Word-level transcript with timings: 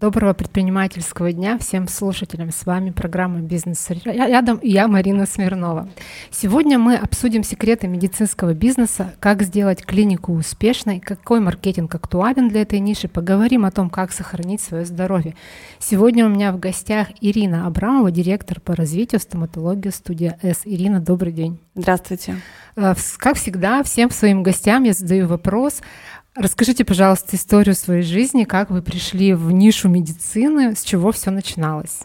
Доброго 0.00 0.32
предпринимательского 0.32 1.32
дня 1.32 1.56
всем 1.56 1.86
слушателям. 1.86 2.50
С 2.50 2.66
вами 2.66 2.90
программа 2.90 3.42
«Бизнес 3.42 3.88
рядом» 4.04 4.56
и 4.56 4.68
я, 4.68 4.88
Марина 4.88 5.24
Смирнова. 5.24 5.88
Сегодня 6.32 6.80
мы 6.80 6.96
обсудим 6.96 7.44
секреты 7.44 7.86
медицинского 7.86 8.54
бизнеса, 8.54 9.14
как 9.20 9.42
сделать 9.42 9.84
клинику 9.86 10.32
успешной, 10.32 10.98
какой 10.98 11.38
маркетинг 11.38 11.94
актуален 11.94 12.48
для 12.48 12.62
этой 12.62 12.80
ниши, 12.80 13.06
поговорим 13.06 13.64
о 13.64 13.70
том, 13.70 13.88
как 13.88 14.10
сохранить 14.10 14.60
свое 14.60 14.84
здоровье. 14.84 15.36
Сегодня 15.78 16.26
у 16.26 16.28
меня 16.28 16.50
в 16.50 16.58
гостях 16.58 17.10
Ирина 17.20 17.68
Абрамова, 17.68 18.10
директор 18.10 18.58
по 18.58 18.74
развитию 18.74 19.20
стоматологии 19.20 19.90
студия 19.90 20.36
«С». 20.42 20.62
Ирина, 20.64 20.98
добрый 20.98 21.32
день. 21.32 21.60
Здравствуйте. 21.76 22.38
Э, 22.74 22.94
как 23.18 23.36
всегда, 23.36 23.84
всем 23.84 24.10
своим 24.10 24.42
гостям 24.42 24.82
я 24.82 24.92
задаю 24.92 25.28
вопрос– 25.28 25.82
Расскажите, 26.36 26.84
пожалуйста, 26.84 27.36
историю 27.36 27.76
своей 27.76 28.02
жизни, 28.02 28.42
как 28.42 28.70
вы 28.70 28.82
пришли 28.82 29.34
в 29.34 29.52
нишу 29.52 29.88
медицины, 29.88 30.74
с 30.74 30.82
чего 30.82 31.12
все 31.12 31.30
начиналось? 31.30 32.00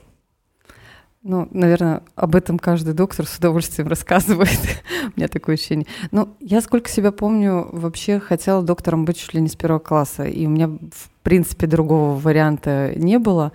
Ну, 1.21 1.49
наверное, 1.51 2.01
об 2.15 2.33
этом 2.35 2.57
каждый 2.57 2.93
доктор 2.93 3.27
с 3.27 3.37
удовольствием 3.37 3.89
рассказывает. 3.89 4.57
У 5.15 5.19
меня 5.19 5.27
такое 5.27 5.55
ощущение. 5.55 5.85
Ну, 6.11 6.29
я 6.39 6.61
сколько 6.61 6.89
себя 6.89 7.11
помню, 7.11 7.67
вообще 7.73 8.21
хотела 8.21 8.63
доктором 8.63 9.03
быть 9.03 9.17
чуть 9.17 9.33
ли 9.33 9.41
не 9.41 9.49
с 9.49 9.55
первого 9.55 9.79
класса. 9.79 10.23
И 10.23 10.45
у 10.45 10.49
меня, 10.49 10.69
в 10.69 11.09
принципе, 11.23 11.67
другого 11.67 12.17
варианта 12.17 12.93
не 12.95 13.19
было. 13.19 13.51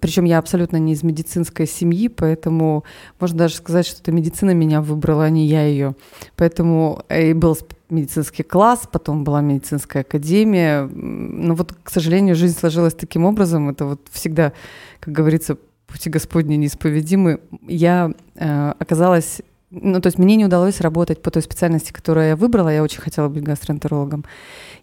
Причем 0.00 0.24
я 0.24 0.38
абсолютно 0.38 0.78
не 0.78 0.94
из 0.94 1.02
медицинской 1.02 1.66
семьи, 1.66 2.08
поэтому 2.08 2.84
можно 3.20 3.36
даже 3.36 3.56
сказать, 3.56 3.86
что 3.86 4.00
это 4.00 4.10
медицина 4.10 4.52
меня 4.52 4.80
выбрала, 4.80 5.24
а 5.24 5.30
не 5.30 5.46
я 5.46 5.66
ее. 5.66 5.94
Поэтому 6.34 7.02
и 7.10 7.34
был 7.34 7.58
медицинский 7.90 8.42
класс, 8.42 8.88
потом 8.90 9.22
была 9.22 9.42
медицинская 9.42 10.00
академия. 10.00 10.86
Но 10.86 11.54
вот, 11.54 11.74
к 11.82 11.90
сожалению, 11.90 12.36
жизнь 12.36 12.58
сложилась 12.58 12.94
таким 12.94 13.26
образом. 13.26 13.68
Это 13.68 13.84
вот 13.84 14.00
всегда, 14.10 14.54
как 15.00 15.12
говорится, 15.12 15.58
пути 15.86 16.10
Господни 16.10 16.56
неисповедимы. 16.56 17.40
Я 17.62 18.12
э, 18.34 18.72
оказалась 18.78 19.42
ну, 19.70 20.00
то 20.00 20.06
есть 20.06 20.18
мне 20.18 20.36
не 20.36 20.44
удалось 20.44 20.80
работать 20.80 21.22
по 21.22 21.30
той 21.30 21.42
специальности, 21.42 21.92
которую 21.92 22.28
я 22.28 22.36
выбрала. 22.36 22.68
Я 22.68 22.82
очень 22.82 23.00
хотела 23.00 23.28
быть 23.28 23.42
гастроэнтерологом. 23.42 24.24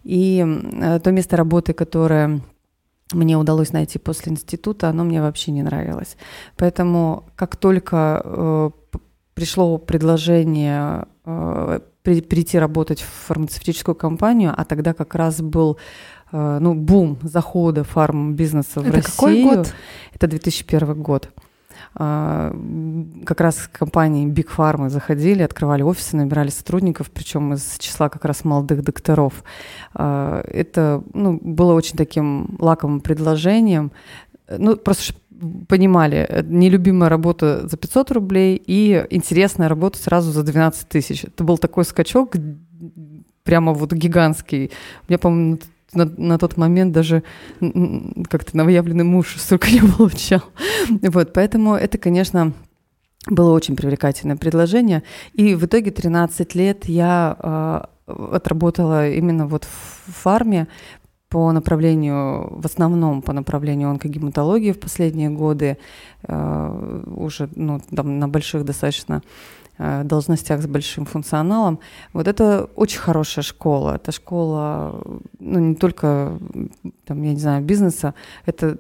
И 0.03 0.45
э, 0.45 0.99
то 0.99 1.11
место 1.11 1.37
работы, 1.37 1.73
которое 1.73 2.41
мне 3.13 3.37
удалось 3.37 3.71
найти 3.71 3.99
после 3.99 4.31
института, 4.31 4.89
оно 4.89 5.03
мне 5.03 5.21
вообще 5.21 5.51
не 5.51 5.63
нравилось. 5.63 6.17
Поэтому 6.57 7.25
как 7.35 7.55
только 7.55 8.21
э, 8.23 8.69
пришло 9.33 9.77
предложение 9.77 11.05
э, 11.25 11.79
при, 12.01 12.21
прийти 12.21 12.59
работать 12.59 13.01
в 13.01 13.07
фармацевтическую 13.27 13.95
компанию, 13.95 14.53
а 14.55 14.65
тогда 14.65 14.93
как 14.93 15.15
раз 15.15 15.41
был 15.41 15.77
ну, 16.33 16.73
бум 16.73 17.17
захода 17.21 17.83
фарм-бизнеса 17.83 18.81
в 18.81 18.87
Это 18.87 18.97
Россию. 18.97 19.15
какой 19.15 19.43
год? 19.43 19.73
Это 20.13 20.27
2001 20.27 21.01
год. 21.01 21.29
А, 21.95 22.55
как 23.25 23.41
раз 23.41 23.69
компании 23.71 24.27
Big 24.27 24.47
Pharma 24.55 24.89
заходили, 24.89 25.43
открывали 25.43 25.83
офисы, 25.83 26.17
набирали 26.17 26.49
сотрудников, 26.49 27.11
причем 27.11 27.53
из 27.53 27.77
числа 27.77 28.09
как 28.09 28.25
раз 28.25 28.43
молодых 28.43 28.83
докторов. 28.83 29.43
А, 29.93 30.43
это 30.47 31.03
ну, 31.13 31.39
было 31.41 31.73
очень 31.73 31.97
таким 31.97 32.55
лакомым 32.59 33.01
предложением. 33.01 33.91
Ну, 34.49 34.75
просто 34.75 35.13
понимали, 35.67 36.43
нелюбимая 36.47 37.09
работа 37.09 37.67
за 37.67 37.77
500 37.77 38.11
рублей 38.11 38.61
и 38.65 39.05
интересная 39.09 39.67
работа 39.67 39.99
сразу 39.99 40.31
за 40.31 40.43
12 40.43 40.87
тысяч. 40.87 41.25
Это 41.25 41.43
был 41.43 41.57
такой 41.57 41.85
скачок 41.85 42.35
прямо 43.43 43.73
вот 43.73 43.93
гигантский. 43.93 44.71
Я, 45.09 45.19
по-моему, 45.19 45.59
на, 45.93 46.05
на 46.05 46.37
тот 46.37 46.57
момент 46.57 46.93
даже 46.93 47.23
как-то 47.59 48.57
новоявленный 48.57 49.03
муж 49.03 49.35
столько 49.37 49.69
не 49.71 49.81
получал. 49.81 50.41
Вот, 51.01 51.33
поэтому 51.33 51.75
это, 51.75 51.97
конечно, 51.97 52.53
было 53.27 53.51
очень 53.51 53.75
привлекательное 53.75 54.35
предложение. 54.35 55.03
И 55.33 55.55
в 55.55 55.65
итоге 55.65 55.91
13 55.91 56.55
лет 56.55 56.85
я 56.85 57.37
э, 58.07 58.13
отработала 58.35 59.09
именно 59.09 59.47
вот 59.47 59.65
в 59.65 60.11
фарме 60.11 60.67
по 61.29 61.51
направлению, 61.51 62.59
в 62.61 62.65
основном 62.65 63.23
по 63.23 63.33
направлению 63.33 63.89
онкогематологии 63.89 64.71
в 64.71 64.79
последние 64.79 65.31
годы, 65.31 65.77
э, 66.27 67.03
уже 67.15 67.49
ну, 67.55 67.81
там, 67.95 68.19
на 68.19 68.27
больших 68.27 68.65
достаточно 68.65 69.23
должностях 69.77 70.61
с 70.61 70.67
большим 70.67 71.05
функционалом. 71.05 71.79
Вот 72.13 72.27
это 72.27 72.69
очень 72.75 72.99
хорошая 72.99 73.43
школа. 73.43 73.95
Это 73.95 74.11
школа, 74.11 75.01
ну, 75.39 75.59
не 75.59 75.75
только, 75.75 76.37
там, 77.05 77.23
я 77.23 77.33
не 77.33 77.39
знаю, 77.39 77.63
бизнеса, 77.63 78.13
это 78.45 78.77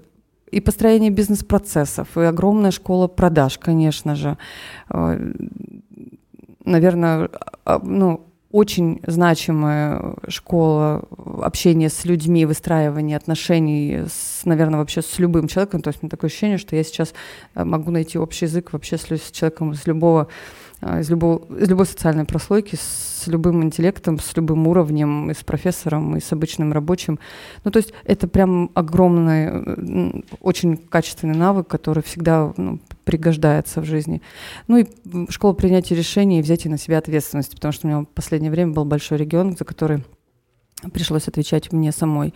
и 0.53 0.61
построение 0.61 1.09
бизнес-процессов, 1.09 2.15
и 2.17 2.21
огромная 2.21 2.71
школа 2.71 3.07
продаж, 3.07 3.57
конечно 3.57 4.15
же. 4.15 4.37
Э, 4.89 5.33
наверное, 6.63 7.29
а, 7.65 7.79
ну, 7.83 8.27
очень 8.51 9.01
значимая 9.07 10.13
школа 10.27 11.03
общения 11.41 11.89
с 11.89 12.05
людьми, 12.05 12.45
выстраивания 12.45 13.17
отношений, 13.17 14.03
с, 14.07 14.45
наверное, 14.45 14.77
вообще 14.77 15.01
с 15.01 15.17
любым 15.17 15.47
человеком. 15.47 15.81
То 15.81 15.87
есть 15.87 16.03
у 16.03 16.05
меня 16.05 16.11
такое 16.11 16.29
ощущение, 16.29 16.59
что 16.59 16.75
я 16.75 16.83
сейчас 16.83 17.15
э, 17.55 17.63
могу 17.63 17.89
найти 17.89 18.19
общий 18.19 18.45
язык 18.45 18.73
вообще 18.73 18.97
с, 18.99 19.31
человеком 19.31 19.73
с 19.73 19.87
любого 19.87 20.21
а, 20.21 20.27
из, 20.99 21.09
любого, 21.09 21.45
из 21.57 21.69
любой 21.69 21.85
социальной 21.85 22.25
прослойки, 22.25 22.75
с 22.75 23.27
любым 23.27 23.63
интеллектом, 23.63 24.19
с 24.19 24.35
любым 24.35 24.67
уровнем, 24.67 25.31
и 25.31 25.33
с 25.33 25.43
профессором, 25.43 26.17
и 26.17 26.19
с 26.19 26.31
обычным 26.31 26.73
рабочим. 26.73 27.19
Ну, 27.63 27.71
то 27.71 27.77
есть 27.77 27.93
это 28.05 28.27
прям 28.27 28.71
огромный, 28.73 30.23
очень 30.41 30.77
качественный 30.77 31.35
навык, 31.35 31.67
который 31.67 32.03
всегда 32.03 32.53
ну, 32.57 32.79
пригождается 33.03 33.81
в 33.81 33.85
жизни. 33.85 34.21
Ну 34.67 34.77
и 34.77 34.85
школа 35.29 35.53
принятия 35.53 35.95
решений 35.95 36.39
и 36.39 36.41
взятия 36.41 36.69
на 36.69 36.77
себя 36.77 36.97
ответственности, 36.97 37.55
потому 37.55 37.71
что 37.71 37.87
у 37.87 37.89
меня 37.89 38.01
в 38.01 38.05
последнее 38.05 38.51
время 38.51 38.73
был 38.73 38.85
большой 38.85 39.17
регион, 39.17 39.55
за 39.57 39.65
который 39.65 40.03
пришлось 40.91 41.27
отвечать 41.27 41.71
мне 41.71 41.91
самой. 41.91 42.33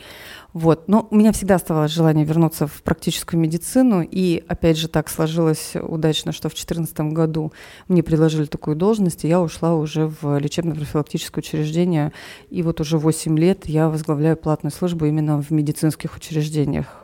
Вот. 0.54 0.88
Но 0.88 1.08
у 1.12 1.16
меня 1.16 1.32
всегда 1.32 1.56
оставалось 1.56 1.92
желание 1.92 2.26
вернуться 2.26 2.68
в 2.68 2.82
практическую 2.82 3.40
медицину, 3.40 4.02
и 4.02 4.44
опять 4.48 4.78
же 4.78 4.88
так 4.88 5.10
сложилось 5.10 5.74
удачно, 5.76 6.32
что 6.32 6.50
в 6.50 6.54
2014 6.54 7.00
году 7.14 7.52
мне 7.88 8.04
предложили 8.04 8.46
такую 8.46 8.76
должность, 8.76 9.26
и 9.26 9.28
я 9.28 9.42
ушла 9.42 9.76
уже 9.76 10.08
в 10.08 10.38
лечебно-профилактическое 10.40 11.44
учреждение, 11.44 12.12
и 12.50 12.64
вот 12.64 12.82
уже 12.82 12.98
8 12.98 13.38
лет 13.38 13.68
я 13.68 13.90
возглавляю 13.90 14.38
платную 14.38 14.72
службу 14.72 15.06
именно 15.06 15.42
в 15.42 15.52
медицинских 15.52 16.16
учреждениях. 16.16 17.04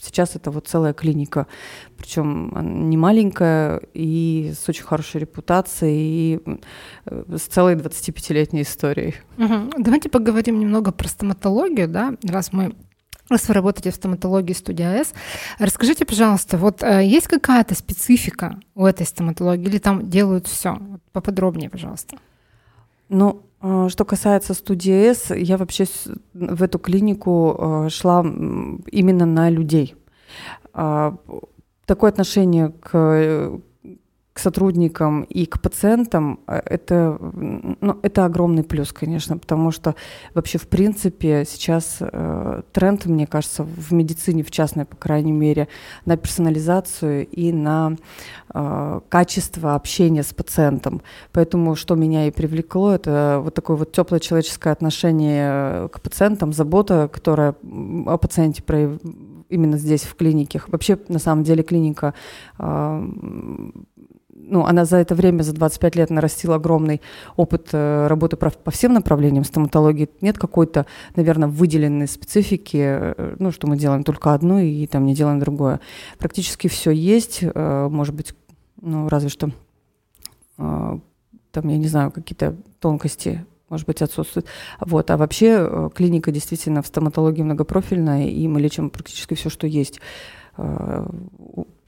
Сейчас 0.00 0.36
это 0.36 0.50
вот 0.50 0.68
целая 0.68 0.92
клиника, 0.92 1.46
причем 1.96 2.88
не 2.88 2.96
маленькая, 2.96 3.80
и 3.94 4.52
с 4.56 4.68
очень 4.68 4.84
хорошей 4.84 5.20
репутацией, 5.20 6.36
и 6.36 6.40
с 7.36 7.42
целой 7.42 7.74
25-летней 7.74 8.62
историей. 8.62 9.14
Угу. 9.38 9.82
Давайте 9.82 10.08
поговорим 10.08 10.58
немного 10.60 10.92
про 10.92 11.08
стоматологию, 11.08 11.88
да, 11.88 12.14
раз 12.22 12.52
мы 12.52 12.74
Раз 13.28 13.46
вы 13.46 13.54
работаете 13.54 13.90
в 13.90 13.94
стоматологии 13.94 14.54
студии 14.54 14.84
АС, 14.84 15.12
расскажите, 15.58 16.06
пожалуйста, 16.06 16.56
вот 16.56 16.82
э, 16.82 17.04
есть 17.04 17.28
какая-то 17.28 17.74
специфика 17.74 18.58
у 18.74 18.86
этой 18.86 19.06
стоматологии 19.06 19.66
или 19.66 19.76
там 19.78 20.08
делают 20.08 20.46
все? 20.46 20.78
Поподробнее, 21.12 21.68
пожалуйста. 21.68 22.16
Ну, 23.10 23.42
э, 23.42 23.47
что 23.60 24.04
касается 24.04 24.54
студии 24.54 25.10
АС, 25.10 25.30
я 25.30 25.56
вообще 25.56 25.84
в 26.32 26.62
эту 26.62 26.78
клинику 26.78 27.56
э, 27.58 27.88
шла 27.90 28.20
именно 28.20 29.26
на 29.26 29.50
людей. 29.50 29.96
А, 30.72 31.16
такое 31.86 32.10
отношение 32.10 32.70
к 32.80 33.60
к 34.38 34.40
сотрудникам 34.40 35.22
и 35.22 35.46
к 35.46 35.60
пациентам, 35.60 36.38
э, 36.46 36.60
это, 36.64 37.18
ну, 37.80 37.98
это 38.02 38.24
огромный 38.24 38.62
плюс, 38.62 38.92
конечно, 38.92 39.36
потому 39.36 39.72
что 39.72 39.96
вообще, 40.32 40.58
в 40.58 40.68
принципе, 40.68 41.44
сейчас 41.44 41.96
э, 42.00 42.62
тренд, 42.70 43.06
мне 43.06 43.26
кажется, 43.26 43.64
в 43.64 43.92
медицине, 43.92 44.44
в 44.44 44.52
частной, 44.52 44.84
по 44.84 44.94
крайней 44.94 45.32
мере, 45.32 45.66
на 46.04 46.16
персонализацию 46.16 47.26
и 47.26 47.52
на 47.52 47.96
э, 48.54 49.00
качество 49.08 49.74
общения 49.74 50.22
с 50.22 50.32
пациентом. 50.32 51.02
Поэтому, 51.32 51.74
что 51.74 51.96
меня 51.96 52.28
и 52.28 52.30
привлекло, 52.30 52.92
это 52.92 53.40
вот 53.42 53.54
такое 53.54 53.76
вот 53.76 53.90
теплое 53.90 54.20
человеческое 54.20 54.70
отношение 54.70 55.88
к 55.88 56.00
пациентам, 56.00 56.52
забота, 56.52 57.10
которая 57.12 57.56
о 58.06 58.16
пациенте 58.18 58.62
прояв... 58.62 59.00
именно 59.48 59.78
здесь, 59.78 60.02
в 60.02 60.14
клинике. 60.14 60.62
Вообще, 60.68 60.96
на 61.08 61.18
самом 61.18 61.42
деле, 61.42 61.64
клиника 61.64 62.14
э, 62.60 63.08
ну, 64.50 64.64
она 64.64 64.84
за 64.84 64.96
это 64.96 65.14
время, 65.14 65.42
за 65.42 65.52
25 65.52 65.96
лет 65.96 66.10
нарастила 66.10 66.56
огромный 66.56 67.00
опыт 67.36 67.68
э, 67.72 68.06
работы 68.06 68.36
по 68.36 68.70
всем 68.70 68.94
направлениям 68.94 69.44
стоматологии. 69.44 70.08
Нет 70.20 70.38
какой-то, 70.38 70.86
наверное, 71.16 71.48
выделенной 71.48 72.08
специфики, 72.08 72.76
э, 72.80 73.36
ну, 73.38 73.52
что 73.52 73.66
мы 73.66 73.76
делаем 73.76 74.04
только 74.04 74.34
одно 74.34 74.60
и 74.60 74.86
там 74.86 75.04
не 75.06 75.14
делаем 75.14 75.38
другое. 75.38 75.80
Практически 76.18 76.68
все 76.68 76.90
есть, 76.90 77.40
э, 77.42 77.88
может 77.90 78.14
быть, 78.14 78.34
ну, 78.80 79.08
разве 79.08 79.28
что 79.28 79.50
там, 80.56 81.68
я 81.68 81.78
не 81.78 81.86
знаю, 81.86 82.10
какие-то 82.10 82.56
тонкости 82.80 83.46
может 83.68 83.86
быть, 83.86 84.02
отсутствует. 84.02 84.46
Вот. 84.80 85.10
А 85.10 85.16
вообще 85.16 85.90
клиника 85.94 86.32
действительно 86.32 86.82
в 86.82 86.86
стоматологии 86.86 87.42
многопрофильная, 87.42 88.26
и 88.26 88.48
мы 88.48 88.60
лечим 88.60 88.90
практически 88.90 89.34
все, 89.34 89.50
что 89.50 89.66
есть. 89.66 90.00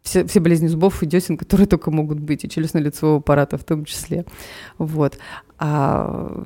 Все, 0.02 0.26
все 0.26 0.40
болезни 0.40 0.66
зубов 0.66 1.02
и 1.02 1.06
десен, 1.06 1.36
которые 1.36 1.66
только 1.66 1.90
могут 1.90 2.20
быть, 2.20 2.44
и 2.44 2.48
челюстно-лицевого 2.48 3.18
аппарата 3.18 3.58
в 3.58 3.64
том 3.64 3.84
числе. 3.84 4.24
Вот. 4.78 5.18
А 5.58 6.42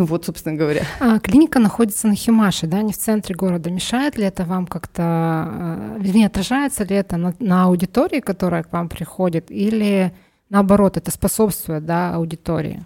ну 0.00 0.06
вот, 0.06 0.24
собственно 0.24 0.56
говоря. 0.56 0.84
А, 0.98 1.18
клиника 1.18 1.58
находится 1.58 2.08
на 2.08 2.14
Химаше, 2.14 2.66
да, 2.66 2.80
не 2.80 2.92
в 2.94 2.96
центре 2.96 3.34
города. 3.34 3.70
Мешает 3.70 4.16
ли 4.16 4.24
это 4.24 4.44
вам 4.44 4.66
как-то, 4.66 5.02
э, 5.02 5.96
вернее, 6.00 6.28
отражается 6.28 6.84
ли 6.84 6.96
это 6.96 7.18
на, 7.18 7.34
на 7.38 7.64
аудитории, 7.64 8.20
которая 8.20 8.62
к 8.62 8.72
вам 8.72 8.88
приходит, 8.88 9.50
или 9.50 10.14
наоборот, 10.48 10.96
это 10.96 11.10
способствует, 11.10 11.84
да, 11.84 12.14
аудитории? 12.14 12.82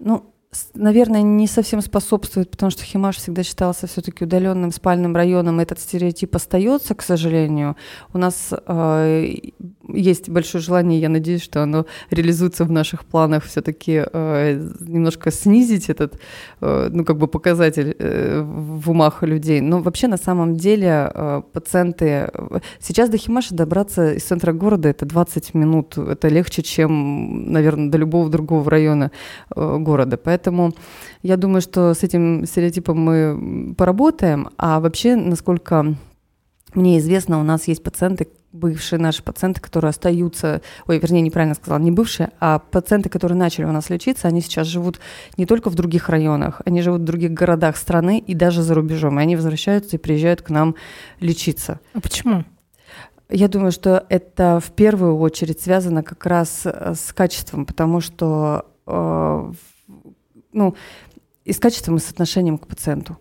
Ну, 0.00 0.31
наверное, 0.74 1.22
не 1.22 1.46
совсем 1.46 1.80
способствует, 1.80 2.50
потому 2.50 2.70
что 2.70 2.84
Химаш 2.84 3.16
всегда 3.16 3.42
считался 3.42 3.86
все-таки 3.86 4.24
удаленным 4.24 4.70
спальным 4.70 5.16
районом. 5.16 5.60
Этот 5.60 5.80
стереотип 5.80 6.34
остается, 6.36 6.94
к 6.94 7.02
сожалению. 7.02 7.76
У 8.12 8.18
нас 8.18 8.52
э, 8.52 9.34
есть 9.88 10.28
большое 10.28 10.62
желание, 10.62 11.00
я 11.00 11.08
надеюсь, 11.08 11.42
что 11.42 11.62
оно 11.62 11.86
реализуется 12.10 12.64
в 12.64 12.70
наших 12.70 13.04
планах, 13.04 13.44
все-таки 13.44 14.04
э, 14.12 14.70
немножко 14.80 15.30
снизить 15.30 15.90
этот, 15.90 16.18
э, 16.60 16.88
ну, 16.92 17.04
как 17.04 17.18
бы 17.18 17.26
показатель 17.26 17.94
э, 17.98 18.42
в 18.42 18.90
умах 18.90 19.22
людей. 19.22 19.60
Но 19.60 19.80
вообще, 19.80 20.08
на 20.08 20.16
самом 20.16 20.56
деле, 20.56 21.10
э, 21.12 21.42
пациенты... 21.52 22.30
Сейчас 22.80 23.10
до 23.10 23.18
Химаша 23.18 23.54
добраться 23.54 24.12
из 24.12 24.24
центра 24.24 24.52
города 24.52 24.88
это 24.88 25.06
20 25.06 25.54
минут. 25.54 25.98
Это 25.98 26.28
легче, 26.28 26.62
чем, 26.62 27.52
наверное, 27.52 27.90
до 27.90 27.98
любого 27.98 28.28
другого 28.30 28.70
района 28.70 29.10
э, 29.54 29.76
города. 29.78 30.16
Поэтому 30.16 30.72
я 31.22 31.36
думаю, 31.36 31.60
что 31.60 31.94
с 31.94 32.02
этим 32.02 32.46
стереотипом 32.46 32.98
мы 32.98 33.74
поработаем. 33.76 34.48
А 34.56 34.80
вообще, 34.80 35.16
насколько 35.16 35.96
мне 36.74 36.98
известно, 36.98 37.40
у 37.40 37.42
нас 37.42 37.68
есть 37.68 37.82
пациенты, 37.82 38.28
бывшие 38.52 38.98
наши 38.98 39.22
пациенты, 39.22 39.60
которые 39.60 39.90
остаются, 39.90 40.62
ой, 40.86 40.98
вернее, 40.98 41.22
неправильно 41.22 41.54
сказала, 41.54 41.80
не 41.80 41.90
бывшие, 41.90 42.30
а 42.40 42.58
пациенты, 42.58 43.08
которые 43.08 43.36
начали 43.36 43.64
у 43.64 43.72
нас 43.72 43.90
лечиться, 43.90 44.28
они 44.28 44.40
сейчас 44.40 44.66
живут 44.66 45.00
не 45.36 45.46
только 45.46 45.70
в 45.70 45.74
других 45.74 46.08
районах, 46.08 46.60
они 46.64 46.82
живут 46.82 47.02
в 47.02 47.04
других 47.04 47.32
городах 47.32 47.76
страны 47.76 48.18
и 48.18 48.34
даже 48.34 48.62
за 48.62 48.74
рубежом, 48.74 49.18
и 49.18 49.22
они 49.22 49.36
возвращаются 49.36 49.96
и 49.96 49.98
приезжают 49.98 50.42
к 50.42 50.50
нам 50.50 50.76
лечиться. 51.20 51.80
А 51.94 52.00
почему? 52.00 52.44
Я 53.30 53.48
думаю, 53.48 53.72
что 53.72 54.04
это 54.10 54.60
в 54.60 54.72
первую 54.72 55.16
очередь 55.18 55.60
связано 55.60 56.02
как 56.02 56.26
раз 56.26 56.62
э, 56.64 56.94
с 56.94 57.14
качеством, 57.14 57.64
потому 57.64 58.00
что 58.02 58.66
э, 58.86 59.52
ну, 60.52 60.74
и 61.44 61.52
с 61.52 61.58
качеством 61.58 61.96
и 61.96 62.00
с 62.00 62.10
отношением 62.10 62.58
к 62.58 62.66
пациенту. 62.66 63.18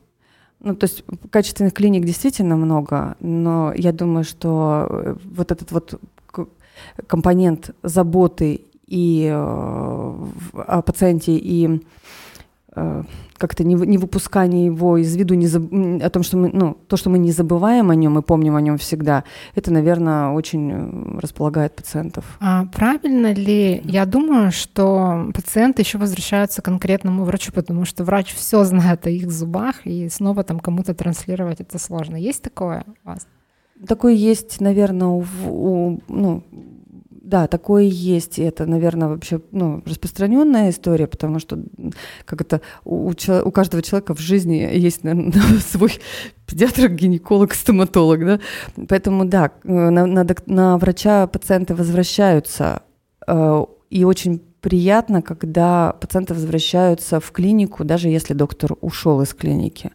Ну, 0.64 0.76
то 0.76 0.86
есть 0.86 1.04
качественных 1.32 1.74
клиник 1.74 2.06
действительно 2.06 2.56
много, 2.56 3.16
но 3.20 3.74
я 3.76 3.92
думаю, 3.92 4.24
что 4.24 4.88
э, 4.90 5.16
вот 5.36 5.52
этот 5.52 5.72
вот 5.72 6.00
компонент 7.08 7.72
заботы 7.82 8.62
и 8.86 9.28
э, 9.32 9.34
о 9.34 10.82
пациенте 10.86 11.36
и 11.36 11.82
как-то 12.74 13.64
не, 13.64 13.76
не 13.76 13.98
выпускание 13.98 14.68
его 14.68 14.98
из 14.98 15.16
виду, 15.16 15.34
не 15.34 15.48
заб... 15.48 15.64
о 16.02 16.10
том, 16.10 16.24
что 16.24 16.38
мы, 16.38 16.50
ну, 16.54 16.78
то, 16.88 16.96
что 16.96 17.10
мы 17.10 17.18
не 17.18 17.32
забываем 17.32 17.90
о 17.90 17.96
нем 17.96 18.18
и 18.18 18.22
помним 18.22 18.56
о 18.56 18.62
нем 18.62 18.78
всегда, 18.78 19.26
это, 19.56 19.74
наверное, 19.74 20.30
очень 20.30 20.72
э, 20.72 21.20
располагает 21.20 21.76
пациентов. 21.76 22.38
А 22.40 22.66
правильно 22.66 23.34
ли? 23.34 23.82
Я 23.84 24.06
думаю, 24.06 24.52
что 24.52 25.32
пациенты 25.34 25.82
еще 25.82 25.98
возвращаются 25.98 26.62
к 26.62 26.66
конкретному 26.66 27.26
врачу, 27.26 27.52
потому 27.52 27.84
что 27.84 28.06
врач 28.06 28.34
все 28.34 28.64
знает 28.64 29.06
о 29.06 29.10
их 29.10 29.32
зубах, 29.32 29.86
и 29.86 30.08
снова 30.08 30.44
там 30.44 30.60
кому-то 30.60 30.94
транслировать 30.94 31.60
это 31.60 31.78
сложно. 31.78 32.16
Есть 32.16 32.42
такое 32.42 32.86
у 33.04 33.10
вас? 33.10 33.28
Такое 33.86 34.14
есть, 34.14 34.62
наверное, 34.62 35.08
у, 35.08 35.26
у 35.46 36.00
ну, 36.08 36.44
да, 37.32 37.48
такое 37.48 37.84
есть. 37.84 38.40
И 38.40 38.44
это, 38.44 38.66
наверное, 38.66 39.08
вообще 39.08 39.40
ну, 39.52 39.82
распространенная 39.86 40.70
история, 40.70 41.08
потому 41.08 41.40
что 41.40 41.58
как 42.26 42.42
это 42.42 42.60
у, 42.84 43.10
у 43.10 43.52
каждого 43.52 43.82
человека 43.82 44.14
в 44.14 44.20
жизни 44.20 44.70
есть, 44.74 45.06
наверное, 45.06 45.32
свой 45.72 45.92
педиатр, 46.46 46.90
гинеколог, 46.90 47.54
стоматолог, 47.54 48.26
да. 48.26 48.40
Поэтому 48.90 49.24
да, 49.24 49.52
на, 49.64 50.06
на, 50.06 50.28
на 50.46 50.78
врача 50.78 51.26
пациенты 51.28 51.74
возвращаются. 51.74 52.82
Э, 53.26 53.64
и 53.90 54.04
очень 54.04 54.42
приятно, 54.60 55.22
когда 55.22 55.94
пациенты 56.02 56.34
возвращаются 56.34 57.22
в 57.22 57.32
клинику, 57.32 57.86
даже 57.86 58.10
если 58.10 58.34
доктор 58.34 58.74
ушел 58.82 59.22
из 59.22 59.34
клиники. 59.34 59.92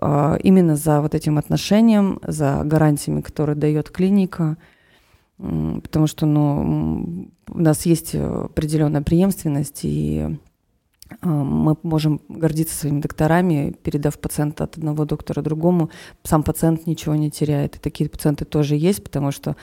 Э, 0.00 0.38
именно 0.42 0.76
за 0.76 1.02
вот 1.02 1.14
этим 1.14 1.36
отношением, 1.36 2.20
за 2.26 2.62
гарантиями, 2.64 3.20
которые 3.20 3.54
дает 3.54 3.90
клиника– 3.90 4.56
потому 5.38 6.06
что 6.06 6.26
ну, 6.26 7.28
у 7.48 7.58
нас 7.58 7.86
есть 7.86 8.14
определенная 8.14 9.02
преемственность, 9.02 9.80
и 9.82 10.38
а, 11.20 11.26
мы 11.26 11.76
можем 11.82 12.20
гордиться 12.28 12.76
своими 12.76 13.00
докторами, 13.00 13.74
передав 13.82 14.18
пациента 14.18 14.64
от 14.64 14.76
одного 14.76 15.04
доктора 15.04 15.42
другому. 15.42 15.90
Сам 16.22 16.42
пациент 16.42 16.86
ничего 16.86 17.14
не 17.14 17.30
теряет. 17.30 17.76
И 17.76 17.80
такие 17.80 18.08
пациенты 18.08 18.44
тоже 18.44 18.76
есть, 18.76 19.02
потому 19.02 19.30
что, 19.30 19.56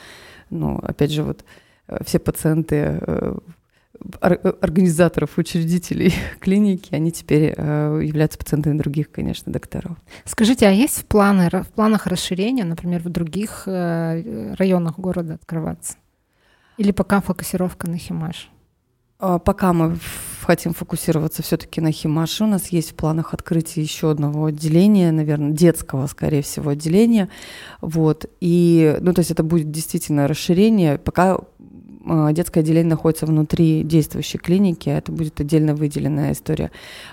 ну, 0.50 0.78
опять 0.78 1.10
же, 1.10 1.22
вот 1.22 1.44
э, 1.88 1.98
все 2.04 2.18
пациенты 2.18 3.00
э, 3.00 3.34
организаторов, 4.20 5.38
учредителей 5.38 6.14
клиники, 6.40 6.94
они 6.94 7.12
теперь 7.12 7.54
э, 7.56 8.00
являются 8.02 8.38
пациентами 8.38 8.78
других, 8.78 9.10
конечно, 9.10 9.52
докторов. 9.52 9.96
Скажите, 10.24 10.66
а 10.66 10.70
есть 10.70 11.06
планы, 11.06 11.48
в 11.50 11.72
планах 11.72 12.06
расширения, 12.06 12.64
например, 12.64 13.00
в 13.02 13.10
других 13.10 13.64
э, 13.66 14.54
районах 14.54 14.98
города 14.98 15.34
открываться? 15.34 15.94
Или 16.78 16.90
пока 16.90 17.20
фокусировка 17.20 17.88
на 17.88 17.98
Химаш? 17.98 18.50
А, 19.18 19.38
пока 19.38 19.72
мы 19.72 19.98
хотим 20.40 20.74
фокусироваться 20.74 21.42
все-таки 21.42 21.80
на 21.80 21.92
Химаше. 21.92 22.42
У 22.42 22.48
нас 22.48 22.68
есть 22.68 22.90
в 22.90 22.94
планах 22.94 23.34
открытие 23.34 23.84
еще 23.84 24.10
одного 24.10 24.46
отделения, 24.46 25.12
наверное, 25.12 25.52
детского, 25.52 26.06
скорее 26.08 26.42
всего, 26.42 26.70
отделения. 26.70 27.28
Вот. 27.80 28.26
И, 28.40 28.96
ну, 29.00 29.12
то 29.12 29.20
есть 29.20 29.30
это 29.30 29.44
будет 29.44 29.70
действительно 29.70 30.26
расширение. 30.26 30.98
Пока 30.98 31.38
детское 32.32 32.60
отделение 32.60 32.90
находится 32.90 33.26
внутри 33.26 33.82
действующей 33.82 34.38
клиники, 34.38 34.88
а 34.88 34.98
это 34.98 35.12
будет 35.12 35.40
отдельно 35.40 35.74
выделенная 35.74 36.32
история. 36.32 36.70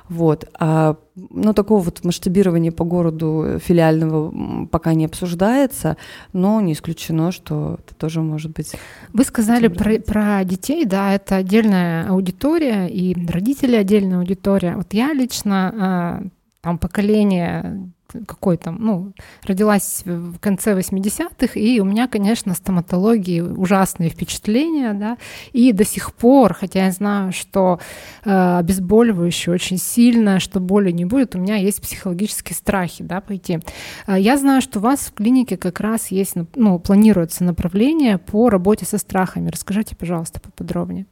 Вот. 0.08 0.46
А, 0.60 0.98
ну, 1.16 1.54
такого 1.54 1.82
вот 1.82 2.04
масштабирования 2.04 2.72
по 2.72 2.84
городу 2.84 3.60
филиального 3.64 4.68
пока 4.68 4.94
не 4.94 5.06
обсуждается, 5.06 5.98
но 6.34 6.62
не 6.62 6.74
исключено, 6.74 7.32
что 7.32 7.80
это 7.86 7.96
тоже 7.96 8.22
может 8.22 8.52
быть. 8.52 8.74
Вы 9.14 9.24
сказали 9.24 9.68
про, 9.68 10.00
про 10.00 10.44
детей, 10.44 10.86
да, 10.86 11.14
это 11.14 11.38
отдельная 11.38 12.10
аудитория, 12.10 12.88
и 12.88 13.16
родители 13.28 13.76
отдельная 13.76 14.20
аудитория. 14.20 14.76
Вот 14.76 14.94
я 14.94 15.14
лично 15.14 15.74
а, 15.80 16.24
там 16.62 16.78
поколение 16.78 17.92
какой 18.26 18.58
там, 18.58 18.78
ну, 18.80 19.14
родилась 19.44 20.02
в 20.06 20.40
конце 20.40 20.74
80-х, 20.74 21.60
и 21.60 21.80
у 21.80 21.86
меня, 21.86 22.08
конечно, 22.08 22.54
стоматологии 22.56 23.42
ужасные 23.42 24.10
впечатления, 24.10 24.94
да, 24.94 25.18
и 25.54 25.72
до 25.74 25.86
сих 25.86 26.14
пор, 26.14 26.54
хотя 26.54 26.86
я 26.86 26.92
знаю, 26.92 27.32
что 27.32 27.80
э, 28.26 28.58
обезболивающее 28.58 29.54
очень 29.54 29.78
сильно, 29.78 30.40
что 30.40 30.60
боли 30.60 30.92
не 30.92 31.06
будет, 31.06 31.36
у 31.36 31.40
меня 31.40 31.58
есть 31.58 31.82
психологические 31.82 32.56
страхи, 32.56 33.04
да, 33.04 33.22
пойти. 33.22 33.60
Э, 34.08 34.20
я 34.20 34.38
знаю, 34.38 34.62
что 34.62 34.80
у 34.80 34.82
вас 34.82 35.02
в 35.02 35.14
клинике 35.14 35.58
как 35.58 35.80
раз 35.80 36.08
есть, 36.08 36.34
ну, 36.56 36.80
планируется 36.80 37.44
направление 37.44 38.18
по 38.18 38.50
работе 38.50 38.86
со 38.86 38.98
страхами. 38.98 39.50
Расскажите, 39.50 39.96
пожалуйста, 39.96 40.40
поподробнее. 40.40 41.06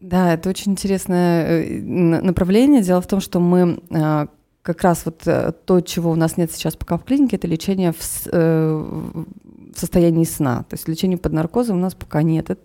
Да, 0.00 0.34
это 0.34 0.50
очень 0.50 0.72
интересное 0.72 1.64
э, 1.64 1.80
направление. 1.80 2.82
Дело 2.82 3.00
в 3.00 3.06
том, 3.06 3.20
что 3.20 3.40
мы 3.40 3.80
э, 3.90 4.26
как 4.64 4.82
раз 4.82 5.02
вот 5.04 5.22
э, 5.26 5.52
то, 5.66 5.80
чего 5.82 6.10
у 6.10 6.14
нас 6.14 6.38
нет 6.38 6.50
сейчас 6.50 6.74
пока 6.74 6.96
в 6.96 7.04
клинике, 7.04 7.36
это 7.36 7.46
лечение 7.46 7.92
в, 7.92 7.98
э, 8.32 9.24
в 9.74 9.78
состоянии 9.78 10.24
сна. 10.24 10.64
То 10.70 10.74
есть 10.74 10.88
лечение 10.88 11.18
под 11.18 11.34
наркозом 11.34 11.76
у 11.76 11.80
нас 11.80 11.94
пока 11.94 12.22
нет. 12.22 12.48
Это, 12.48 12.62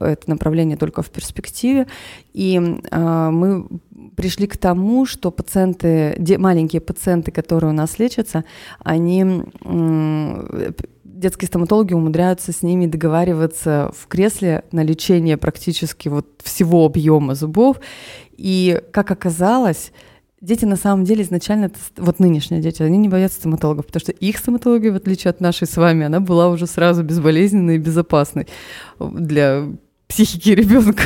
это 0.00 0.30
направление 0.30 0.78
только 0.78 1.02
в 1.02 1.10
перспективе. 1.10 1.86
И 2.32 2.58
э, 2.90 3.30
мы 3.30 3.68
пришли 4.16 4.46
к 4.46 4.56
тому, 4.56 5.04
что 5.04 5.30
пациенты, 5.30 6.16
маленькие 6.38 6.80
пациенты, 6.80 7.30
которые 7.30 7.70
у 7.70 7.74
нас 7.74 7.98
лечатся, 7.98 8.44
они 8.78 9.42
э, 9.64 10.72
детские 11.04 11.48
стоматологи 11.48 11.92
умудряются 11.92 12.52
с 12.52 12.62
ними 12.62 12.86
договариваться 12.86 13.92
в 13.94 14.06
кресле 14.06 14.64
на 14.72 14.82
лечение 14.82 15.36
практически 15.36 16.08
вот 16.08 16.26
всего 16.42 16.86
объема 16.86 17.34
зубов. 17.34 17.80
И 18.38 18.80
как 18.92 19.10
оказалось, 19.10 19.92
дети 20.44 20.64
на 20.64 20.76
самом 20.76 21.04
деле 21.04 21.22
изначально, 21.22 21.70
вот 21.96 22.18
нынешние 22.20 22.60
дети, 22.60 22.82
они 22.82 22.98
не 22.98 23.08
боятся 23.08 23.38
стоматологов, 23.38 23.86
потому 23.86 24.00
что 24.00 24.12
их 24.12 24.38
стоматология, 24.38 24.92
в 24.92 24.96
отличие 24.96 25.30
от 25.30 25.40
нашей 25.40 25.66
с 25.66 25.76
вами, 25.76 26.04
она 26.04 26.20
была 26.20 26.48
уже 26.48 26.66
сразу 26.66 27.02
безболезненной 27.02 27.76
и 27.76 27.78
безопасной 27.78 28.46
для 28.98 29.66
психики 30.06 30.50
ребенка. 30.60 31.02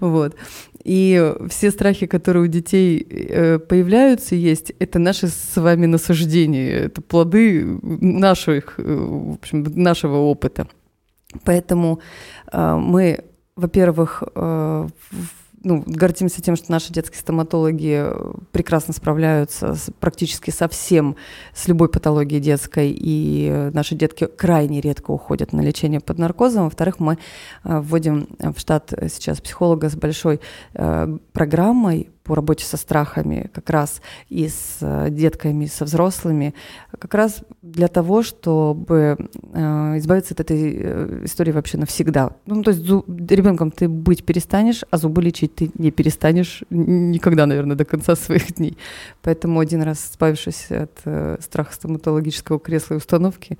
Вот. 0.00 0.36
И 0.84 1.34
все 1.48 1.70
страхи, 1.70 2.06
которые 2.06 2.44
у 2.44 2.46
детей 2.46 3.04
э, 3.10 3.58
появляются, 3.58 4.36
есть, 4.36 4.72
это 4.78 4.98
наши 4.98 5.28
с 5.28 5.56
вами 5.56 5.86
насаждения, 5.86 6.70
это 6.70 7.02
плоды 7.02 7.64
наших, 7.82 8.78
э, 8.78 8.82
в 8.84 9.34
общем, 9.34 9.64
нашего 9.74 10.18
опыта. 10.18 10.68
Поэтому 11.44 11.98
э, 12.52 12.76
мы, 12.76 13.24
во-первых, 13.56 14.22
ну, 15.66 15.82
гордимся 15.84 16.40
тем, 16.40 16.54
что 16.54 16.70
наши 16.70 16.92
детские 16.92 17.18
стоматологи 17.18 18.04
э, 18.04 18.32
прекрасно 18.52 18.94
справляются 18.94 19.74
с, 19.74 19.90
практически 19.98 20.50
со 20.52 20.68
всем, 20.68 21.16
с 21.54 21.66
любой 21.66 21.88
патологией 21.88 22.40
детской, 22.40 22.92
и 22.92 23.48
э, 23.50 23.70
наши 23.74 23.96
детки 23.96 24.26
крайне 24.26 24.80
редко 24.80 25.10
уходят 25.10 25.52
на 25.52 25.60
лечение 25.60 25.98
под 25.98 26.18
наркозом. 26.18 26.64
Во-вторых, 26.64 27.00
мы 27.00 27.14
э, 27.64 27.80
вводим 27.80 28.28
в 28.38 28.60
штат 28.60 28.92
сейчас 29.12 29.40
психолога 29.40 29.90
с 29.90 29.96
большой 29.96 30.40
программой 31.32 32.10
по 32.26 32.34
работе 32.34 32.64
со 32.64 32.76
страхами, 32.76 33.48
как 33.54 33.70
раз 33.70 34.02
и 34.28 34.48
с 34.48 34.78
э, 34.80 35.10
детками, 35.10 35.64
и 35.64 35.68
со 35.68 35.84
взрослыми, 35.84 36.54
как 36.98 37.14
раз 37.14 37.42
для 37.62 37.86
того, 37.86 38.24
чтобы 38.24 39.16
э, 39.52 39.98
избавиться 39.98 40.34
от 40.34 40.40
этой 40.40 40.76
э, 40.76 41.20
истории 41.24 41.52
вообще 41.52 41.78
навсегда. 41.78 42.32
Ну, 42.46 42.62
то 42.64 42.72
есть 42.72 42.82
зуб, 42.82 43.08
ребенком 43.08 43.70
ты 43.70 43.88
быть 43.88 44.24
перестанешь, 44.24 44.84
а 44.90 44.98
зубы 44.98 45.22
лечить 45.22 45.54
ты 45.54 45.70
не 45.78 45.92
перестанешь 45.92 46.64
никогда, 46.70 47.46
наверное, 47.46 47.76
до 47.76 47.84
конца 47.84 48.16
своих 48.16 48.54
дней. 48.54 48.76
Поэтому 49.22 49.60
один 49.60 49.82
раз 49.82 50.10
избавившись 50.10 50.66
от 50.70 51.42
страха 51.42 51.72
стоматологического 51.72 52.58
кресла 52.58 52.94
и 52.94 52.96
установки, 52.98 53.56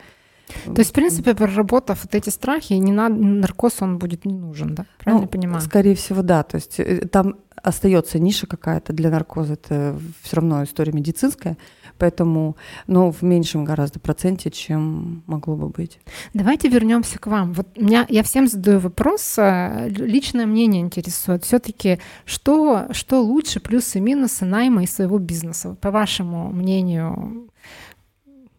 то 0.65 0.79
есть, 0.79 0.91
в 0.91 0.95
принципе, 0.95 1.35
проработав 1.35 2.05
вот 2.05 2.15
эти 2.15 2.31
страхи, 2.31 2.75
не 2.75 2.93
надо, 2.93 3.15
наркоз 3.17 3.83
он 3.83 3.99
будет 3.99 4.25
не 4.25 4.35
нужен, 4.35 4.75
да? 4.75 4.87
Правильно 4.99 5.25
ну, 5.25 5.29
понимаю? 5.29 5.61
Скорее 5.61 5.95
всего, 5.95 6.23
да. 6.23 6.43
То 6.43 6.57
есть 6.57 6.79
э, 6.79 7.07
там 7.09 7.37
остается 7.57 8.19
ниша 8.19 8.47
какая-то 8.47 8.93
для 8.93 9.11
наркоза, 9.11 9.55
это 9.55 9.99
все 10.23 10.37
равно 10.37 10.63
история 10.63 10.93
медицинская, 10.93 11.57
поэтому, 11.99 12.57
но 12.87 13.11
в 13.11 13.23
меньшем 13.23 13.65
гораздо 13.65 13.99
проценте, 13.99 14.51
чем 14.51 15.25
могло 15.27 15.57
бы 15.57 15.69
быть. 15.69 15.99
Давайте 16.33 16.69
вернемся 16.69 17.19
к 17.19 17.27
вам. 17.27 17.53
Вот 17.53 17.77
меня, 17.77 18.07
я 18.09 18.23
всем 18.23 18.47
задаю 18.47 18.79
вопрос, 18.79 19.35
э, 19.39 19.89
личное 19.89 20.47
мнение 20.47 20.81
интересует. 20.81 21.45
Все-таки 21.45 21.99
что, 22.25 22.87
что 22.93 23.21
лучше, 23.21 23.59
плюсы 23.59 23.99
и 23.99 24.01
минусы 24.01 24.45
найма 24.45 24.85
и 24.85 24.87
своего 24.87 25.19
бизнеса? 25.19 25.77
По 25.81 25.91
вашему 25.91 26.53
мнению, 26.53 27.51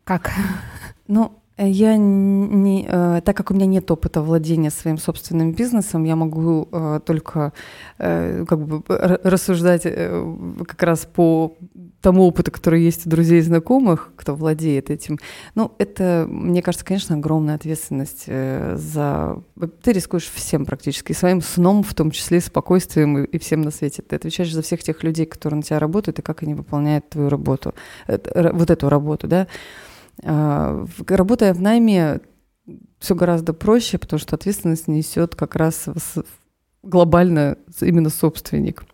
как? 0.04 0.32
Ну, 1.08 1.32
я 1.58 1.98
не, 1.98 2.86
э, 2.88 3.22
так 3.26 3.36
как 3.36 3.50
у 3.50 3.54
меня 3.56 3.66
нет 3.66 3.90
опыта 3.90 4.22
владения 4.22 4.70
своим 4.70 5.00
собственным 5.00 5.54
бизнесом, 5.54 6.04
я 6.04 6.16
могу 6.16 6.68
э, 6.72 7.00
только 7.04 7.52
э, 7.98 8.46
как 8.48 8.60
бы 8.60 8.84
рассуждать 8.88 9.84
как 9.84 10.84
раз 10.84 11.08
по 11.12 11.56
тому 12.02 12.28
опыту, 12.28 12.52
который 12.52 12.84
есть 12.84 13.08
у 13.08 13.10
друзей 13.10 13.40
и 13.40 13.42
знакомых, 13.42 14.12
кто 14.16 14.36
владеет 14.36 14.92
этим. 14.92 15.18
Ну, 15.56 15.72
это, 15.80 16.28
мне 16.30 16.62
кажется, 16.62 16.86
конечно, 16.86 17.16
огромная 17.16 17.56
ответственность 17.56 18.28
за... 18.28 19.42
Ты 19.82 19.94
рискуешь 19.94 20.30
всем 20.30 20.66
практически, 20.66 21.14
своим 21.14 21.42
сном, 21.42 21.82
в 21.84 21.94
том 21.96 22.12
числе 22.12 22.40
спокойствием 22.40 23.24
и 23.24 23.38
всем 23.40 23.62
на 23.62 23.72
свете. 23.72 24.04
Ты 24.04 24.16
отвечаешь 24.16 24.54
за 24.54 24.62
всех 24.62 24.84
тех 24.84 25.04
людей, 25.04 25.26
которые 25.26 25.58
на 25.58 25.64
тебя 25.64 25.80
работают, 25.80 26.20
и 26.20 26.22
как 26.22 26.44
они 26.44 26.54
выполняют 26.54 27.10
твою 27.10 27.30
работу, 27.30 27.74
вот 28.08 28.70
эту 28.70 28.90
работу, 28.90 29.28
да. 29.28 29.48
А, 30.24 30.86
работая 31.08 31.54
в 31.54 31.62
найме, 31.62 32.22
все 33.00 33.16
гораздо 33.16 33.54
проще, 33.54 33.98
потому 33.98 34.20
что 34.20 34.36
ответственность 34.36 34.88
несет 34.88 35.36
как 35.36 35.56
раз 35.56 35.86
глобально 36.84 37.58
именно 37.82 38.10
собственник. 38.10 38.86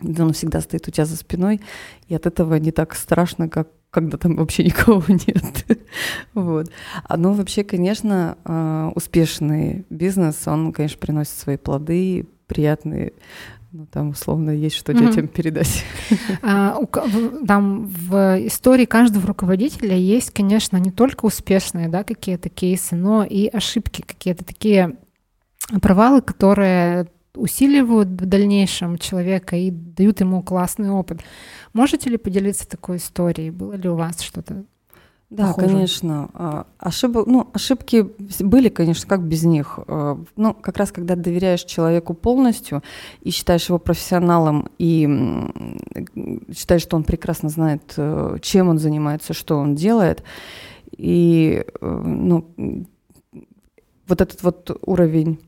Он 0.00 0.32
всегда 0.32 0.60
стоит 0.60 0.88
у 0.88 0.90
тебя 0.90 1.04
за 1.04 1.16
спиной, 1.16 1.60
и 2.08 2.14
от 2.14 2.26
этого 2.26 2.56
не 2.56 2.72
так 2.72 2.94
страшно, 2.94 3.48
как 3.48 3.68
когда 3.94 4.18
там 4.18 4.34
вообще 4.34 4.64
никого 4.64 5.04
нет. 5.08 5.66
вот. 6.34 6.68
А, 7.04 7.16
ну, 7.16 7.32
вообще, 7.32 7.62
конечно, 7.62 8.36
а, 8.44 8.90
успешный 8.94 9.86
бизнес, 9.88 10.48
он, 10.48 10.72
конечно, 10.72 10.98
приносит 10.98 11.34
свои 11.34 11.56
плоды, 11.56 12.26
приятные 12.48 13.12
ну, 13.74 13.86
там 13.86 14.10
условно 14.10 14.50
есть 14.50 14.76
что 14.76 14.92
mm-hmm. 14.92 15.08
детям 15.08 15.28
передать. 15.28 15.84
А, 16.42 16.78
у, 16.78 16.86
там 17.44 17.86
в 17.86 18.46
истории 18.46 18.84
каждого 18.84 19.26
руководителя 19.26 19.96
есть, 19.96 20.30
конечно, 20.30 20.76
не 20.76 20.92
только 20.92 21.24
успешные 21.26 21.88
да, 21.88 22.04
какие-то 22.04 22.48
кейсы, 22.48 22.94
но 22.94 23.24
и 23.24 23.48
ошибки, 23.48 24.02
какие-то 24.02 24.44
такие 24.44 24.96
провалы, 25.82 26.22
которые 26.22 27.08
усиливают 27.34 28.10
в 28.10 28.26
дальнейшем 28.26 28.96
человека 28.96 29.56
и 29.56 29.72
дают 29.72 30.20
ему 30.20 30.44
классный 30.44 30.90
опыт. 30.90 31.22
Можете 31.72 32.10
ли 32.10 32.16
поделиться 32.16 32.68
такой 32.68 32.98
историей? 32.98 33.50
Было 33.50 33.72
ли 33.72 33.88
у 33.88 33.96
вас 33.96 34.20
что-то 34.20 34.66
да, 35.30 35.48
похоже. 35.48 35.66
конечно. 35.66 36.30
А, 36.34 36.66
ошибок, 36.78 37.26
ну, 37.26 37.48
ошибки 37.52 38.06
были, 38.40 38.68
конечно, 38.68 39.08
как 39.08 39.22
без 39.22 39.42
них. 39.44 39.78
А, 39.88 40.18
ну, 40.36 40.54
как 40.54 40.76
раз 40.76 40.92
когда 40.92 41.16
доверяешь 41.16 41.64
человеку 41.64 42.14
полностью 42.14 42.82
и 43.20 43.30
считаешь 43.30 43.68
его 43.68 43.78
профессионалом, 43.78 44.68
и 44.78 45.08
считаешь, 46.54 46.82
что 46.82 46.96
он 46.96 47.04
прекрасно 47.04 47.48
знает, 47.48 47.94
э, 47.96 48.36
чем 48.42 48.68
он 48.68 48.78
занимается, 48.78 49.32
что 49.32 49.56
он 49.56 49.74
делает, 49.74 50.22
и 50.96 51.64
э, 51.80 52.02
ну, 52.06 52.46
вот 54.06 54.20
этот 54.20 54.42
вот 54.42 54.78
уровень 54.86 55.40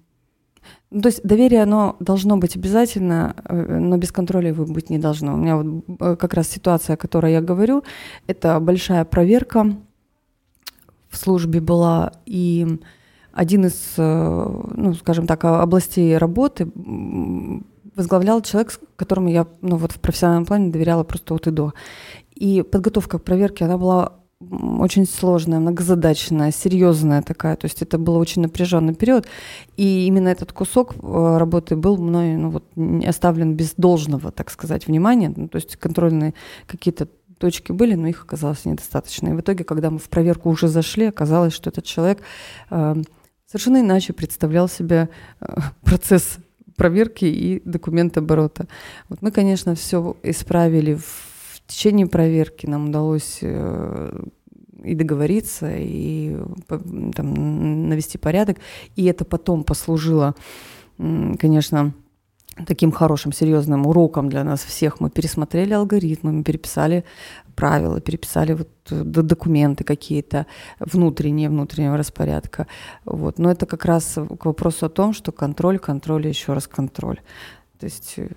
ну, 0.90 1.00
то 1.02 1.08
есть 1.08 1.22
доверие, 1.24 1.62
оно 1.62 1.96
должно 2.00 2.36
быть 2.36 2.56
обязательно, 2.56 3.34
э, 3.44 3.78
но 3.78 3.96
без 3.96 4.12
контроля 4.12 4.48
его 4.48 4.64
быть 4.64 4.88
не 4.88 4.98
должно. 4.98 5.34
У 5.34 5.36
меня 5.36 5.56
вот 5.56 5.84
э, 6.00 6.16
как 6.16 6.34
раз 6.34 6.48
ситуация, 6.48 6.94
о 6.94 6.96
которой 6.96 7.32
я 7.32 7.40
говорю, 7.40 7.82
это 8.26 8.60
большая 8.60 9.04
проверка 9.04 9.76
в 11.08 11.16
службе 11.16 11.60
была, 11.60 12.12
и 12.24 12.78
один 13.32 13.66
из, 13.66 13.94
э, 13.96 14.62
ну, 14.76 14.94
скажем 14.94 15.26
так, 15.26 15.44
областей 15.44 16.16
работы 16.16 16.70
возглавлял 17.96 18.40
человек, 18.42 18.78
которому 18.96 19.28
я 19.28 19.46
ну, 19.62 19.76
вот 19.76 19.92
в 19.92 20.00
профессиональном 20.00 20.44
плане 20.44 20.70
доверяла 20.70 21.02
просто 21.04 21.34
от 21.34 21.46
и 21.46 21.50
до. 21.50 21.72
И 22.34 22.62
подготовка 22.62 23.18
к 23.18 23.24
проверке, 23.24 23.64
она 23.64 23.78
была 23.78 24.20
очень 24.50 25.06
сложная, 25.06 25.58
многозадачная, 25.60 26.52
серьезная 26.52 27.22
такая. 27.22 27.56
То 27.56 27.66
есть 27.66 27.82
это 27.82 27.98
был 27.98 28.16
очень 28.16 28.42
напряженный 28.42 28.94
период. 28.94 29.26
И 29.76 30.06
именно 30.06 30.28
этот 30.28 30.52
кусок 30.52 30.94
э, 30.94 31.36
работы 31.38 31.76
был 31.76 31.96
мной 31.96 32.36
ну, 32.36 32.50
вот, 32.50 32.64
оставлен 33.06 33.54
без 33.54 33.74
должного, 33.76 34.30
так 34.30 34.50
сказать, 34.50 34.86
внимания. 34.86 35.32
Ну, 35.34 35.48
то 35.48 35.56
есть 35.56 35.76
контрольные 35.76 36.34
какие-то 36.66 37.08
точки 37.38 37.72
были, 37.72 37.94
но 37.94 38.08
их 38.08 38.22
оказалось 38.22 38.64
недостаточно. 38.64 39.28
И 39.28 39.32
в 39.32 39.40
итоге, 39.40 39.64
когда 39.64 39.90
мы 39.90 39.98
в 39.98 40.08
проверку 40.08 40.50
уже 40.50 40.68
зашли, 40.68 41.06
оказалось, 41.06 41.52
что 41.52 41.70
этот 41.70 41.84
человек 41.84 42.20
э, 42.70 42.94
совершенно 43.46 43.80
иначе 43.80 44.12
представлял 44.12 44.68
себе 44.68 45.08
э, 45.40 45.46
процесс 45.82 46.38
проверки 46.76 47.24
и 47.24 47.62
документ 47.64 48.16
оборота. 48.16 48.66
Вот 49.08 49.22
мы, 49.22 49.30
конечно, 49.30 49.74
все 49.74 50.16
исправили 50.22 50.94
в 50.94 51.35
в 51.66 51.72
течение 51.72 52.06
проверки 52.06 52.66
нам 52.66 52.88
удалось 52.90 53.38
э, 53.42 54.20
и 54.84 54.94
договориться, 54.94 55.68
и 55.76 56.36
там, 56.68 57.88
навести 57.88 58.18
порядок. 58.18 58.58
И 58.94 59.04
это 59.04 59.24
потом 59.24 59.64
послужило, 59.64 60.36
конечно, 60.96 61.92
таким 62.66 62.92
хорошим, 62.92 63.32
серьезным 63.32 63.86
уроком 63.86 64.28
для 64.28 64.44
нас 64.44 64.64
всех. 64.64 65.00
Мы 65.00 65.10
пересмотрели 65.10 65.72
алгоритмы, 65.72 66.32
мы 66.32 66.44
переписали 66.44 67.04
правила, 67.56 68.00
переписали 68.00 68.52
вот 68.52 68.70
э, 68.90 69.02
документы 69.02 69.82
какие-то 69.82 70.46
внутренние, 70.78 71.48
внутреннего 71.48 71.96
распорядка. 71.96 72.66
Вот. 73.04 73.38
Но 73.38 73.50
это 73.50 73.66
как 73.66 73.84
раз 73.84 74.14
к 74.14 74.44
вопросу 74.44 74.86
о 74.86 74.90
том, 74.90 75.12
что 75.12 75.32
контроль, 75.32 75.78
контроль 75.78 76.26
и 76.26 76.28
еще 76.28 76.52
раз 76.52 76.66
контроль. 76.68 77.20
То 77.78 77.86
есть 77.86 78.14
э, 78.16 78.28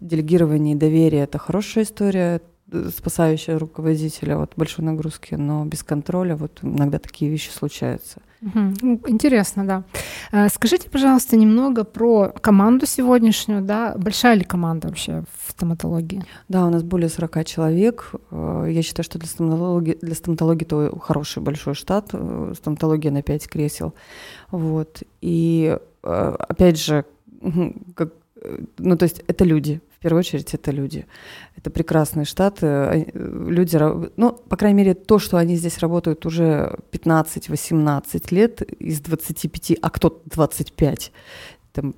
делегирование 0.00 0.74
и 0.74 0.78
доверие– 0.78 1.22
это 1.24 1.38
хорошая 1.38 1.84
история, 1.84 2.40
э, 2.72 2.90
спасающая 2.96 3.58
руководителя 3.58 4.42
от 4.42 4.54
большой 4.56 4.84
нагрузки, 4.84 5.34
но 5.34 5.64
без 5.64 5.84
контроля 5.84 6.34
вот 6.34 6.58
иногда 6.62 6.98
такие 6.98 7.30
вещи 7.30 7.50
случаются. 7.50 8.20
Угу. 8.40 9.02
Интересно, 9.06 9.64
да. 9.64 9.84
Э, 10.32 10.48
скажите, 10.48 10.90
пожалуйста, 10.90 11.36
немного 11.36 11.84
про 11.84 12.30
команду 12.40 12.86
сегодняшнюю, 12.86 13.62
да, 13.62 13.94
большая 13.96 14.34
ли 14.34 14.42
команда 14.42 14.88
вообще 14.88 15.22
в 15.38 15.52
стоматологии? 15.52 16.24
Да, 16.48 16.66
у 16.66 16.70
нас 16.70 16.82
более 16.82 17.08
40 17.08 17.44
человек. 17.44 18.10
Я 18.32 18.82
считаю, 18.82 19.04
что 19.04 19.20
для 19.20 19.28
стоматологии, 19.28 19.98
для 20.02 20.16
стоматологии 20.16 20.64
это 20.64 20.98
хороший 20.98 21.42
большой 21.42 21.74
штат, 21.74 22.12
стоматология 22.54 23.12
на 23.12 23.22
5 23.22 23.48
кресел. 23.48 23.94
Вот. 24.50 25.04
И 25.20 25.78
опять 26.02 26.80
же, 26.80 27.04
как 27.94 28.14
ну, 28.78 28.96
то 28.96 29.04
есть 29.04 29.22
это 29.26 29.44
люди, 29.44 29.80
в 29.96 29.98
первую 30.02 30.20
очередь 30.20 30.54
это 30.54 30.70
люди. 30.72 31.06
Это 31.56 31.70
прекрасные 31.70 32.24
штаты. 32.24 33.10
Люди, 33.14 33.78
ну, 34.16 34.32
по 34.32 34.56
крайней 34.56 34.78
мере, 34.78 34.94
то, 34.94 35.18
что 35.18 35.36
они 35.36 35.56
здесь 35.56 35.78
работают 35.78 36.26
уже 36.26 36.76
15-18 36.90 38.34
лет 38.34 38.62
из 38.62 39.00
25, 39.00 39.78
а 39.80 39.90
кто-то 39.90 40.20
25. 40.30 41.12
Там 41.72 41.94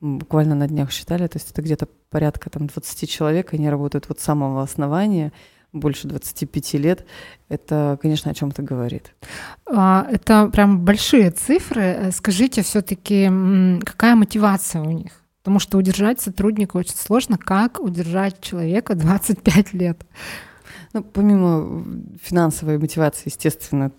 буквально 0.00 0.54
на 0.54 0.66
днях 0.66 0.90
считали, 0.90 1.26
то 1.26 1.36
есть 1.36 1.50
это 1.50 1.62
где-то 1.62 1.88
порядка 2.10 2.50
там 2.50 2.66
20 2.66 3.08
человек, 3.08 3.54
они 3.54 3.70
работают 3.70 4.08
вот 4.08 4.20
с 4.20 4.24
самого 4.24 4.62
основания, 4.62 5.32
больше 5.72 6.08
25 6.08 6.74
лет, 6.74 7.06
это, 7.48 7.98
конечно, 8.02 8.30
о 8.30 8.34
чем-то 8.34 8.62
говорит. 8.62 9.14
А, 9.66 10.06
это 10.10 10.48
прям 10.48 10.84
большие 10.84 11.30
цифры. 11.30 12.10
Скажите 12.12 12.62
все-таки, 12.62 13.30
какая 13.84 14.16
мотивация 14.16 14.82
у 14.82 14.90
них? 14.90 15.21
Потому 15.42 15.58
что 15.58 15.78
удержать 15.78 16.20
сотрудника 16.20 16.76
очень 16.76 16.94
сложно. 16.94 17.36
Как 17.36 17.80
удержать 17.80 18.40
человека 18.40 18.94
25 18.94 19.72
лет? 19.72 20.06
Ну, 20.92 21.02
помимо 21.02 21.84
финансовой 22.22 22.78
мотивации, 22.78 23.24
естественно, 23.26 23.90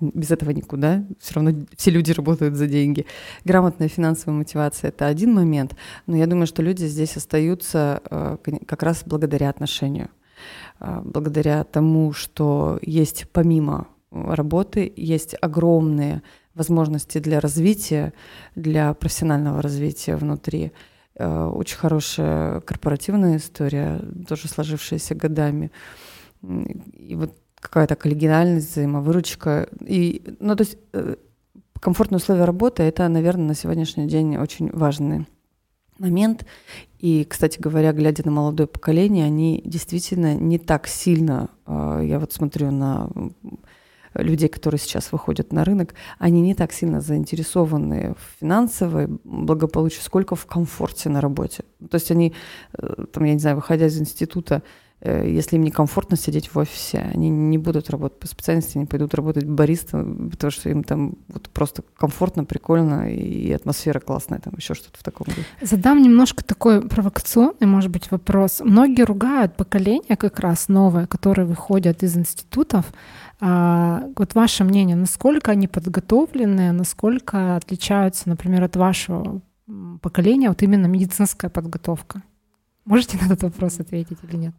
без 0.00 0.30
этого 0.30 0.50
никуда. 0.50 1.04
Все 1.18 1.34
равно 1.34 1.52
все 1.76 1.90
люди 1.90 2.12
работают 2.12 2.56
за 2.56 2.66
деньги. 2.66 3.06
Грамотная 3.44 3.88
финансовая 3.88 4.36
мотивация 4.36 4.88
это 4.88 5.06
один 5.06 5.34
момент, 5.34 5.76
но 6.06 6.16
я 6.16 6.26
думаю, 6.26 6.46
что 6.46 6.62
люди 6.62 6.84
здесь 6.84 7.16
остаются 7.16 8.02
э, 8.10 8.36
как 8.66 8.82
раз 8.82 9.02
благодаря 9.04 9.50
отношению, 9.50 10.08
э, 10.80 11.00
благодаря 11.04 11.64
тому, 11.64 12.12
что 12.12 12.78
есть 12.82 13.26
помимо 13.32 13.88
работы, 14.10 14.92
есть 14.96 15.34
огромные 15.40 16.22
возможности 16.58 17.18
для 17.18 17.40
развития, 17.40 18.12
для 18.54 18.92
профессионального 18.92 19.62
развития 19.62 20.16
внутри. 20.16 20.72
Э, 21.14 21.46
очень 21.46 21.78
хорошая 21.78 22.60
корпоративная 22.60 23.38
история, 23.38 24.00
тоже 24.28 24.48
сложившаяся 24.48 25.14
годами. 25.14 25.70
И 26.42 27.14
вот 27.16 27.34
какая-то 27.60 27.96
коллегиальность, 27.96 28.72
взаимовыручка. 28.72 29.68
И, 29.80 30.22
ну, 30.40 30.54
то 30.54 30.62
есть 30.62 30.76
э, 30.92 31.16
комфортные 31.80 32.18
условия 32.18 32.44
работы— 32.44 32.82
это, 32.84 33.08
наверное, 33.08 33.48
на 33.48 33.54
сегодняшний 33.54 34.06
день 34.06 34.36
очень 34.36 34.70
важный 34.72 35.26
момент. 35.98 36.46
И, 36.98 37.24
кстати 37.24 37.60
говоря, 37.60 37.92
глядя 37.92 38.24
на 38.24 38.32
молодое 38.32 38.66
поколение, 38.66 39.26
они 39.26 39.62
действительно 39.64 40.34
не 40.34 40.58
так 40.58 40.86
сильно, 40.86 41.48
э, 41.66 42.02
я 42.04 42.18
вот 42.18 42.32
смотрю 42.32 42.70
на 42.70 43.10
людей, 44.14 44.48
которые 44.48 44.78
сейчас 44.78 45.12
выходят 45.12 45.52
на 45.52 45.64
рынок, 45.64 45.94
они 46.18 46.40
не 46.40 46.54
так 46.54 46.72
сильно 46.72 47.00
заинтересованы 47.00 48.14
в 48.14 48.40
финансовой 48.40 49.08
благополучии, 49.24 50.00
сколько 50.00 50.36
в 50.36 50.46
комфорте 50.46 51.08
на 51.08 51.20
работе. 51.20 51.64
То 51.90 51.94
есть 51.96 52.10
они, 52.10 52.34
э, 52.78 53.04
там, 53.12 53.24
я 53.24 53.34
не 53.34 53.40
знаю, 53.40 53.56
выходя 53.56 53.86
из 53.86 53.98
института, 54.00 54.62
если 55.00 55.56
им 55.56 55.62
некомфортно 55.62 56.16
сидеть 56.16 56.52
в 56.52 56.58
офисе, 56.58 56.98
они 57.14 57.28
не 57.28 57.56
будут 57.56 57.88
работать 57.90 58.18
по 58.18 58.26
специальности, 58.26 58.78
они 58.78 58.86
пойдут 58.86 59.14
работать 59.14 59.44
баристом, 59.44 60.28
потому 60.30 60.50
что 60.50 60.70
им 60.70 60.82
там 60.82 61.14
вот 61.28 61.48
просто 61.50 61.82
комфортно, 61.96 62.44
прикольно, 62.44 63.08
и 63.08 63.52
атмосфера 63.52 64.00
классная, 64.00 64.40
там 64.40 64.54
еще 64.56 64.74
что-то 64.74 64.98
в 64.98 65.02
таком 65.04 65.26
духе. 65.28 65.44
Задам 65.60 66.02
немножко 66.02 66.42
такой 66.42 66.82
провокационный, 66.88 67.66
может 67.66 67.92
быть, 67.92 68.10
вопрос. 68.10 68.60
Многие 68.64 69.02
ругают 69.02 69.56
поколение 69.56 70.16
как 70.16 70.40
раз 70.40 70.68
новое, 70.68 71.06
которое 71.06 71.44
выходят 71.46 72.02
из 72.02 72.16
институтов. 72.16 72.92
А, 73.40 74.02
вот 74.16 74.34
ваше 74.34 74.64
мнение, 74.64 74.96
насколько 74.96 75.52
они 75.52 75.68
подготовлены, 75.68 76.72
насколько 76.72 77.54
отличаются, 77.54 78.28
например, 78.28 78.64
от 78.64 78.74
вашего 78.74 79.40
поколения 80.02 80.48
вот 80.48 80.62
именно 80.62 80.86
медицинская 80.86 81.50
подготовка? 81.50 82.22
Можете 82.84 83.18
на 83.18 83.26
этот 83.26 83.42
вопрос 83.42 83.78
ответить 83.78 84.18
или 84.28 84.36
нет? 84.36 84.54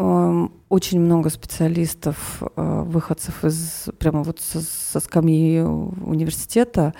Эм, 0.00 0.52
очень 0.68 1.00
много 1.00 1.28
специалистов, 1.28 2.40
э, 2.54 2.82
выходцев 2.86 3.44
из 3.44 3.88
прямо 3.98 4.22
вот 4.22 4.38
со, 4.38 4.60
со 4.60 5.00
скамьи 5.00 5.60
университета 5.60 6.94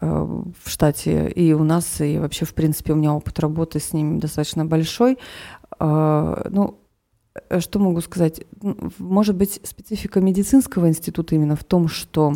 э, 0.00 0.06
в 0.06 0.70
штате, 0.70 1.30
и 1.30 1.52
у 1.52 1.64
нас, 1.64 2.00
и 2.00 2.16
вообще, 2.16 2.44
в 2.44 2.54
принципе, 2.54 2.92
у 2.92 2.96
меня 2.96 3.12
опыт 3.12 3.40
работы 3.40 3.80
с 3.80 3.92
ними 3.92 4.20
достаточно 4.20 4.64
большой. 4.64 5.18
Э, 5.80 6.48
ну, 6.48 6.78
что 7.58 7.80
могу 7.80 8.00
сказать? 8.02 8.42
Может 8.98 9.34
быть, 9.34 9.60
специфика 9.64 10.20
медицинского 10.20 10.86
института 10.86 11.34
именно 11.34 11.56
в 11.56 11.64
том, 11.64 11.88
что 11.88 12.34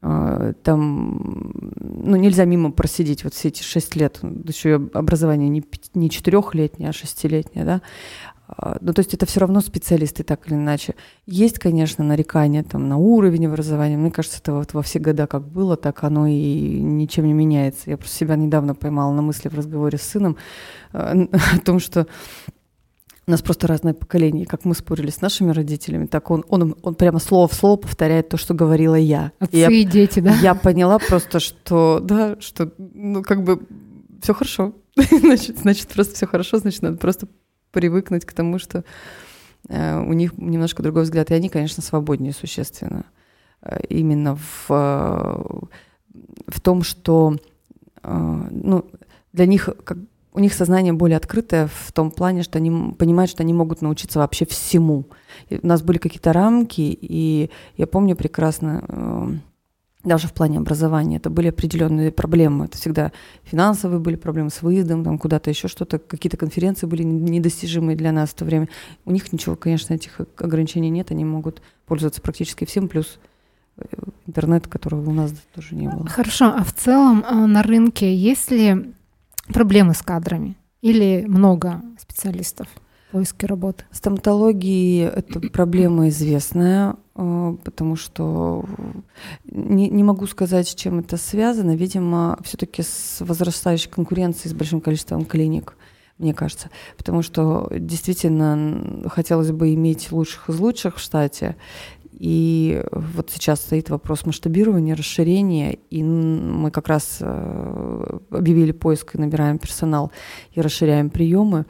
там 0.00 1.52
ну, 1.80 2.16
нельзя 2.16 2.44
мимо 2.44 2.72
просидеть 2.72 3.24
вот 3.24 3.32
все 3.32 3.48
эти 3.48 3.62
шесть 3.62 3.96
лет, 3.96 4.20
еще 4.22 4.74
образование 4.92 5.48
не, 5.48 5.64
не 5.94 6.10
четырехлетнее, 6.10 6.90
а 6.90 6.92
шестилетнее, 6.92 7.64
да, 7.64 7.80
ну, 8.80 8.92
то 8.92 9.00
есть 9.00 9.14
это 9.14 9.24
все 9.24 9.40
равно 9.40 9.60
специалисты, 9.60 10.22
так 10.22 10.46
или 10.46 10.54
иначе. 10.54 10.94
Есть, 11.26 11.58
конечно, 11.58 12.04
нарекания 12.04 12.62
там, 12.62 12.88
на 12.88 12.98
уровень 12.98 13.46
образования. 13.46 13.96
Мне 13.96 14.10
кажется, 14.10 14.38
это 14.38 14.52
вот 14.52 14.74
во 14.74 14.82
все 14.82 14.98
года 14.98 15.26
как 15.26 15.48
было, 15.48 15.76
так 15.76 16.04
оно 16.04 16.26
и 16.26 16.80
ничем 16.80 17.26
не 17.26 17.32
меняется. 17.32 17.90
Я 17.90 17.96
просто 17.96 18.16
себя 18.16 18.36
недавно 18.36 18.74
поймала 18.74 19.12
на 19.12 19.22
мысли 19.22 19.48
в 19.48 19.54
разговоре 19.54 19.96
с 19.96 20.02
сыном 20.02 20.36
а, 20.92 21.14
о 21.54 21.58
том, 21.60 21.78
что 21.80 22.06
у 23.26 23.30
нас 23.30 23.40
просто 23.40 23.66
разное 23.66 23.94
поколение. 23.94 24.44
Как 24.44 24.66
мы 24.66 24.74
спорили 24.74 25.10
с 25.10 25.22
нашими 25.22 25.50
родителями, 25.50 26.04
так 26.04 26.30
он, 26.30 26.44
он, 26.48 26.76
он 26.82 26.94
прямо 26.94 27.20
слово 27.20 27.48
в 27.48 27.54
слово 27.54 27.76
повторяет 27.76 28.28
то, 28.28 28.36
что 28.36 28.52
говорила 28.52 28.94
я. 28.94 29.32
Отцы 29.38 29.56
и, 29.56 29.60
я, 29.60 29.68
и 29.68 29.84
дети, 29.84 30.20
да? 30.20 30.34
Я 30.42 30.54
поняла 30.54 30.98
просто, 30.98 31.40
что, 31.40 32.00
да, 32.02 32.36
что, 32.40 32.70
ну, 32.76 33.22
как 33.22 33.42
бы 33.42 33.62
все 34.20 34.34
хорошо. 34.34 34.74
значит, 35.10 35.58
значит, 35.58 35.88
просто 35.88 36.14
все 36.14 36.26
хорошо, 36.26 36.58
значит, 36.58 36.82
надо 36.82 36.98
просто 36.98 37.26
привыкнуть 37.74 38.24
к 38.24 38.32
тому, 38.32 38.58
что 38.58 38.84
э, 39.68 40.00
у 40.00 40.12
них 40.14 40.38
немножко 40.38 40.82
другой 40.82 41.02
взгляд, 41.02 41.30
и 41.30 41.34
они, 41.34 41.48
конечно, 41.48 41.82
свободнее 41.82 42.32
существенно. 42.32 43.04
Э, 43.60 43.80
именно 43.88 44.36
в, 44.36 44.66
э, 44.70 45.66
в 46.48 46.60
том, 46.60 46.82
что 46.82 47.36
ну, 48.06 48.84
для 49.32 49.46
них 49.46 49.70
как, 49.82 49.96
у 50.34 50.38
них 50.38 50.52
сознание 50.52 50.92
более 50.92 51.16
открытое 51.16 51.68
в 51.68 51.90
том 51.92 52.10
плане, 52.10 52.42
что 52.42 52.58
они 52.58 52.92
понимают, 52.92 53.30
что 53.30 53.42
они 53.42 53.54
могут 53.54 53.80
научиться 53.80 54.18
вообще 54.18 54.44
всему. 54.44 55.06
И 55.48 55.56
у 55.56 55.66
нас 55.66 55.80
были 55.80 55.96
какие-то 55.96 56.34
рамки, 56.34 56.82
и 56.82 57.50
я 57.78 57.86
помню 57.86 58.14
прекрасно 58.14 59.40
даже 60.04 60.28
в 60.28 60.32
плане 60.32 60.58
образования, 60.58 61.16
это 61.16 61.30
были 61.30 61.48
определенные 61.48 62.12
проблемы. 62.12 62.66
Это 62.66 62.76
всегда 62.76 63.12
финансовые 63.42 64.00
были 64.00 64.16
проблемы 64.16 64.50
с 64.50 64.62
выездом, 64.62 65.04
там 65.04 65.18
куда-то 65.18 65.50
еще 65.50 65.68
что-то, 65.68 65.98
какие-то 65.98 66.36
конференции 66.36 66.86
были 66.86 67.02
недостижимые 67.02 67.96
для 67.96 68.12
нас 68.12 68.30
в 68.30 68.34
то 68.34 68.44
время. 68.44 68.68
У 69.04 69.10
них 69.10 69.32
ничего, 69.32 69.56
конечно, 69.56 69.94
этих 69.94 70.20
ограничений 70.36 70.90
нет, 70.90 71.10
они 71.10 71.24
могут 71.24 71.62
пользоваться 71.86 72.20
практически 72.20 72.64
всем, 72.64 72.88
плюс 72.88 73.18
э, 73.78 73.84
интернет, 74.26 74.68
которого 74.68 75.10
у 75.10 75.14
нас 75.14 75.32
тоже 75.54 75.74
не 75.74 75.88
было. 75.88 76.06
Хорошо, 76.06 76.46
а 76.46 76.62
в 76.62 76.72
целом 76.72 77.24
э, 77.28 77.34
на 77.46 77.62
рынке 77.62 78.14
есть 78.14 78.50
ли 78.50 78.94
проблемы 79.46 79.94
с 79.94 80.02
кадрами 80.02 80.56
или 80.82 81.24
много 81.26 81.82
специалистов? 81.98 82.68
поиске 83.14 83.46
работы? 83.46 83.84
Стоматологии 83.92 85.04
это 85.04 85.38
проблема 85.38 86.08
известная, 86.08 86.96
потому 87.14 87.96
что 87.96 88.64
не, 89.44 89.88
не 89.88 90.02
могу 90.02 90.26
сказать, 90.26 90.68
с 90.68 90.74
чем 90.74 90.98
это 90.98 91.16
связано. 91.16 91.76
Видимо, 91.76 92.38
все-таки 92.42 92.82
с 92.82 93.18
возрастающей 93.20 93.90
конкуренцией, 93.90 94.50
с 94.50 94.54
большим 94.54 94.80
количеством 94.80 95.24
клиник 95.24 95.76
мне 96.18 96.34
кажется. 96.34 96.70
Потому 96.96 97.22
что 97.22 97.68
действительно 97.70 99.08
хотелось 99.08 99.50
бы 99.50 99.74
иметь 99.74 100.12
лучших 100.12 100.48
из 100.48 100.58
лучших 100.60 100.96
в 100.96 101.00
штате. 101.00 101.56
И 102.12 102.82
вот 102.92 103.30
сейчас 103.30 103.60
стоит 103.60 103.90
вопрос 103.90 104.24
масштабирования, 104.24 104.94
расширения, 104.94 105.78
и 105.90 106.02
мы 106.04 106.70
как 106.70 106.86
раз 106.86 107.18
э, 107.20 108.18
объявили 108.30 108.70
поиск 108.70 109.16
и 109.16 109.18
набираем 109.18 109.58
персонал 109.58 110.12
и 110.52 110.60
расширяем 110.60 111.10
приемы 111.10 111.66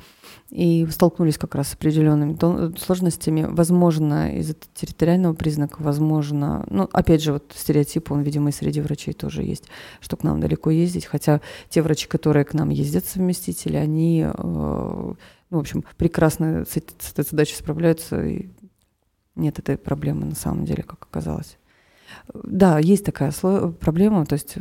и 0.51 0.87
столкнулись 0.91 1.39
как 1.39 1.55
раз 1.55 1.69
с 1.69 1.75
определенными 1.75 2.37
сложностями. 2.79 3.47
Возможно, 3.49 4.37
из-за 4.39 4.55
территориального 4.75 5.35
признака, 5.35 5.79
возможно, 5.81 6.65
ну, 6.71 6.89
опять 6.93 7.23
же, 7.23 7.33
вот 7.33 7.53
стереотип, 7.55 8.13
он, 8.13 8.23
видимо, 8.23 8.51
и 8.51 8.53
среди 8.53 8.81
врачей 8.81 9.15
тоже 9.15 9.43
есть, 9.43 9.65
что 10.01 10.17
к 10.17 10.23
нам 10.23 10.41
далеко 10.41 10.71
ездить, 10.71 11.07
хотя 11.07 11.41
те 11.69 11.83
врачи, 11.83 12.07
которые 12.07 12.45
к 12.45 12.55
нам 12.55 12.69
ездят, 12.69 13.05
совместители, 13.05 13.77
они, 13.77 14.25
э, 14.27 14.33
ну, 14.37 15.17
в 15.51 15.59
общем, 15.59 15.85
прекрасно 15.97 16.65
с, 16.65 16.77
этой 16.77 17.25
задачей 17.25 17.57
справляются, 17.57 18.25
и 18.25 18.49
нет 19.35 19.59
этой 19.59 19.77
проблемы 19.77 20.27
на 20.27 20.37
самом 20.37 20.65
деле, 20.65 20.83
как 20.83 21.03
оказалось. 21.03 21.59
Да, 22.33 22.79
есть 22.79 23.05
такая 23.05 23.33
проблема, 23.81 24.25
то 24.27 24.35
есть 24.35 24.57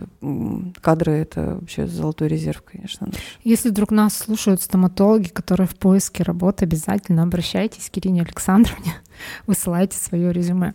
кадры— 0.82 1.12
это 1.14 1.58
вообще 1.60 1.88
золотой 1.88 2.28
резерв, 2.28 2.62
конечно. 2.62 3.10
Если 3.44 3.70
вдруг 3.70 3.92
нас 3.92 4.18
слушают 4.18 4.62
стоматологи, 4.62 5.30
которые 5.30 5.68
в 5.68 5.76
поиске 5.76 6.24
работы, 6.24 6.66
обязательно 6.66 7.24
обращайтесь 7.24 7.90
к 7.90 7.98
Ирине 7.98 8.22
Александровне, 8.22 8.94
высылайте 9.48 9.98
свое 9.98 10.32
резюме. 10.34 10.74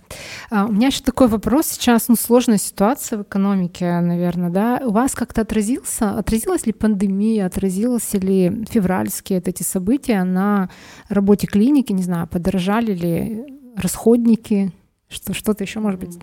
А, 0.51 0.67
у 0.67 0.73
меня 0.73 0.89
еще 0.89 1.03
такой 1.03 1.29
вопрос 1.29 1.67
сейчас, 1.67 2.09
ну, 2.09 2.17
сложная 2.17 2.59
ситуация 2.59 3.19
в 3.19 3.23
экономике, 3.23 4.01
наверное, 4.01 4.51
да? 4.51 4.81
У 4.85 4.91
вас 4.91 5.15
как-то 5.15 5.43
отразился, 5.43 6.19
отразилась 6.19 6.67
ли 6.67 6.73
пандемия, 6.73 7.47
отразились 7.47 8.15
ли 8.15 8.65
февральские 8.71 9.39
вот 9.41 9.49
эти 9.49 9.63
события 9.63 10.25
на 10.25 10.71
работе 11.09 11.47
клиники, 11.47 11.93
не 11.93 12.03
знаю, 12.03 12.27
подорожали 12.27 12.93
ли 12.93 13.45
расходники, 13.77 14.73
что, 15.09 15.35
что-то 15.35 15.65
еще, 15.65 15.81
может 15.81 16.01
быть, 16.01 16.19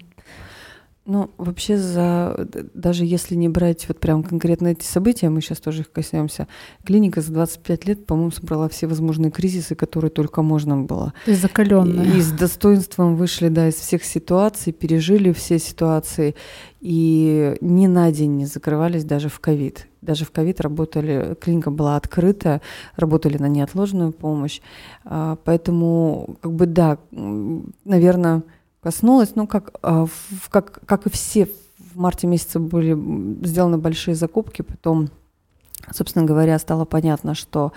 Ну, 1.08 1.30
вообще, 1.38 1.78
за, 1.78 2.48
даже 2.74 3.06
если 3.06 3.36
не 3.36 3.48
брать 3.48 3.88
вот 3.88 4.00
прям 4.00 4.24
конкретно 4.24 4.70
эти 4.70 4.86
события, 4.86 5.30
мы 5.30 5.42
сейчас 5.42 5.60
тоже 5.60 5.82
их 5.82 5.92
коснемся, 5.92 6.48
клиника 6.84 7.22
за 7.22 7.32
25 7.32 7.86
лет, 7.86 8.06
по-моему, 8.08 8.32
собрала 8.32 8.68
все 8.70 8.88
возможные 8.88 9.30
кризисы, 9.30 9.76
которые 9.76 10.10
только 10.10 10.42
можно 10.42 10.78
было. 10.78 11.14
То 11.26 11.32
есть 11.32 11.44
закаленная. 11.44 12.06
И 12.06 12.22
с 12.22 12.32
достоинством 12.32 13.18
вышли, 13.18 13.50
да, 13.50 13.68
из 13.68 13.76
всех 13.76 14.04
ситуаций, 14.04 14.74
пережили 14.74 15.32
все 15.32 15.60
ситуации, 15.60 16.34
и 16.82 17.56
ни 17.62 17.86
на 17.86 18.12
день 18.12 18.38
не 18.38 18.48
закрывались 18.48 19.04
даже 19.04 19.30
в 19.30 19.40
ковид. 19.40 19.88
Даже 20.02 20.26
в 20.26 20.32
ковид 20.32 20.60
работали, 20.60 21.38
клиника 21.40 21.70
была 21.70 21.98
открыта, 21.98 22.62
работали 22.96 23.38
на 23.38 23.48
неотложную 23.48 24.12
помощь. 24.12 24.60
А, 25.04 25.38
поэтому, 25.44 26.38
как 26.42 26.52
бы, 26.52 26.66
да, 26.66 26.98
наверное, 27.12 28.42
коснулась, 28.86 29.36
ну, 29.36 29.48
как, 29.48 29.74
а, 29.82 30.06
как, 30.50 30.86
как 30.86 31.08
и 31.08 31.10
все, 31.10 31.50
в 31.80 31.98
марте 31.98 32.28
месяце 32.28 32.60
были 32.60 32.96
сделаны 33.44 33.80
большие 33.80 34.14
закупки, 34.14 34.62
потом 34.62 35.10
собственно 35.92 36.24
говоря, 36.24 36.60
стало 36.60 36.86
понятно, 36.86 37.34
что 37.34 37.74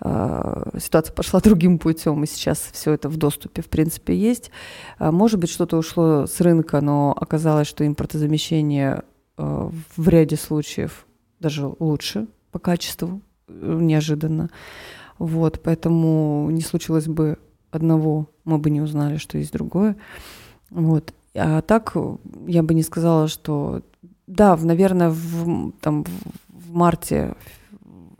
э, 0.00 0.78
ситуация 0.80 1.12
пошла 1.12 1.40
другим 1.44 1.78
путем, 1.80 2.22
и 2.22 2.28
сейчас 2.28 2.70
все 2.72 2.92
это 2.92 3.08
в 3.08 3.16
доступе, 3.16 3.60
в 3.60 3.68
принципе, 3.68 4.16
есть. 4.16 4.52
Э, 5.00 5.10
может 5.10 5.40
быть, 5.40 5.50
что-то 5.50 5.76
ушло 5.76 6.26
с 6.26 6.40
рынка, 6.40 6.80
но 6.80 7.12
оказалось, 7.20 7.66
что 7.66 7.84
импортозамещение 7.84 9.02
э, 9.38 9.70
в 9.96 10.08
ряде 10.08 10.36
случаев 10.36 11.06
даже 11.40 11.66
лучше 11.80 12.28
по 12.52 12.60
качеству, 12.60 13.20
э, 13.48 13.78
неожиданно. 13.80 14.48
Вот, 15.18 15.60
поэтому 15.62 16.48
не 16.50 16.62
случилось 16.62 17.06
бы 17.06 17.38
одного, 17.72 18.28
мы 18.44 18.58
бы 18.58 18.70
не 18.70 18.80
узнали, 18.80 19.16
что 19.16 19.38
есть 19.38 19.52
другое. 19.52 19.96
Вот. 20.72 21.12
А 21.34 21.62
так 21.62 21.94
я 22.46 22.62
бы 22.62 22.74
не 22.74 22.82
сказала, 22.82 23.28
что 23.28 23.82
да, 24.26 24.56
наверное, 24.56 25.10
в, 25.10 25.72
там, 25.80 26.04
в 26.48 26.72
марте 26.72 27.34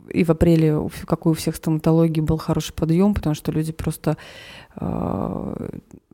и 0.09 0.23
в 0.23 0.29
апреле, 0.29 0.89
как 1.05 1.25
у 1.25 1.33
всех 1.33 1.55
стоматологий, 1.55 2.21
был 2.21 2.37
хороший 2.37 2.73
подъем, 2.73 3.13
потому 3.13 3.35
что 3.35 3.51
люди 3.51 3.71
просто 3.71 4.17
э, 4.75 5.69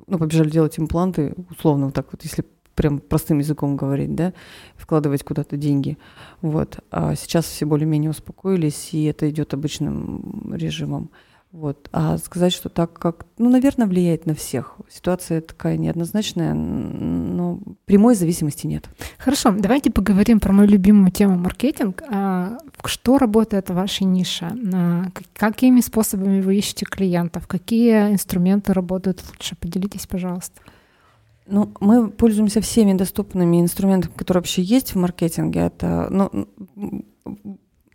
ну, 0.07 0.17
побежали 0.17 0.49
делать 0.49 0.79
импланты, 0.79 1.33
условно, 1.49 1.87
вот 1.87 1.95
так 1.95 2.07
вот, 2.11 2.23
если 2.23 2.45
прям 2.75 2.99
простым 2.99 3.39
языком 3.39 3.75
говорить, 3.75 4.15
да, 4.15 4.33
вкладывать 4.75 5.23
куда-то 5.23 5.57
деньги. 5.57 5.97
Вот. 6.41 6.79
А 6.91 7.15
сейчас 7.15 7.45
все 7.45 7.65
более-менее 7.65 8.11
успокоились, 8.11 8.93
и 8.93 9.03
это 9.03 9.29
идет 9.29 9.53
обычным 9.53 10.53
режимом. 10.53 11.09
Вот. 11.51 11.89
А 11.91 12.17
сказать, 12.19 12.53
что 12.53 12.69
так 12.69 12.93
как, 12.93 13.25
ну, 13.39 13.49
наверное, 13.49 13.87
влияет 13.87 14.27
на 14.27 14.35
всех. 14.35 14.77
Ситуация 14.87 15.41
такая 15.41 15.77
неоднозначная, 15.77 16.53
но 16.53 17.59
прямой 17.85 18.13
зависимости 18.13 18.67
нет. 18.67 18.87
Хорошо, 19.17 19.51
давайте 19.57 19.89
поговорим 19.89 20.39
про 20.39 20.53
мою 20.53 20.69
любимую 20.69 21.11
тему 21.11 21.37
маркетинг. 21.37 22.03
А, 22.07 22.59
что 22.85 23.17
работает 23.17 23.69
в 23.69 23.73
вашей 23.73 24.03
нише? 24.03 24.55
Какими 25.33 25.81
способами 25.81 26.41
вы 26.41 26.57
ищете 26.57 26.85
клиентов? 26.85 27.47
Какие 27.47 28.11
инструменты 28.11 28.73
работают 28.73 29.23
лучше? 29.27 29.55
Поделитесь, 29.55 30.05
пожалуйста. 30.05 30.61
Ну, 31.47 31.73
мы 31.79 32.09
пользуемся 32.09 32.61
всеми 32.61 32.93
доступными 32.93 33.59
инструментами, 33.59 34.13
которые 34.15 34.41
вообще 34.41 34.61
есть 34.61 34.93
в 34.93 34.99
маркетинге. 34.99 35.61
Это, 35.61 36.09
ну, 36.11 36.47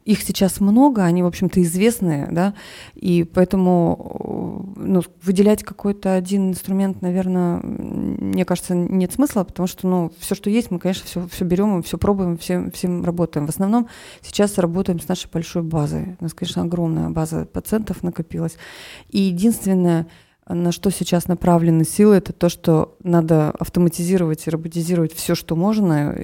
их 0.05 0.23
сейчас 0.23 0.61
много, 0.61 1.05
они, 1.05 1.23
в 1.23 1.27
общем-то, 1.27 1.63
известные, 1.63 2.29
да, 2.31 2.55
и 2.95 3.25
поэтому 3.25 4.75
ну, 4.77 5.03
выделять 5.23 5.63
какой-то 5.65 6.15
один 6.15 6.51
инструмент, 6.51 7.01
наверное, 7.01 7.61
мне 7.61 8.45
кажется, 8.45 8.75
нет 8.75 9.13
смысла, 9.13 9.45
потому 9.45 9.67
что, 9.67 9.89
ну, 9.89 10.13
все, 10.19 10.35
что 10.35 10.51
есть, 10.51 10.71
мы, 10.71 10.79
конечно, 10.79 11.07
все, 11.07 11.27
все 11.29 11.45
берем, 11.45 11.83
все 11.83 11.97
пробуем, 11.97 12.37
всем, 12.37 12.71
всем 12.71 13.05
работаем. 13.05 13.47
В 13.47 13.51
основном 13.51 13.89
сейчас 14.21 14.59
работаем 14.59 15.01
с 15.01 15.09
нашей 15.09 15.31
большой 15.31 15.63
базой. 15.63 16.17
У 16.21 16.25
нас, 16.25 16.35
конечно, 16.35 16.63
огромная 16.63 17.11
база 17.11 17.47
пациентов 17.47 18.03
накопилась. 18.03 18.57
И 19.09 19.21
единственное, 19.21 20.07
на 20.49 20.73
что 20.73 20.91
сейчас 20.91 21.27
направлены 21.27 21.85
силы, 21.85 22.17
это 22.17 22.33
то, 22.33 22.49
что 22.49 22.97
надо 23.03 23.51
автоматизировать 23.51 24.47
и 24.47 24.51
роботизировать 24.51 25.13
все, 25.15 25.35
что 25.35 25.57
можно, 25.57 26.15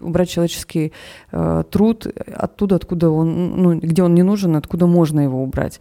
убрать 0.00 0.30
человеческий 0.30 0.92
э, 1.30 1.64
труд 1.70 2.06
оттуда, 2.06 2.76
откуда 2.76 3.10
он, 3.10 3.62
ну, 3.62 3.78
где 3.78 4.02
он 4.02 4.14
не 4.14 4.22
нужен, 4.22 4.56
откуда 4.56 4.86
можно 4.86 5.20
его 5.20 5.42
убрать. 5.42 5.80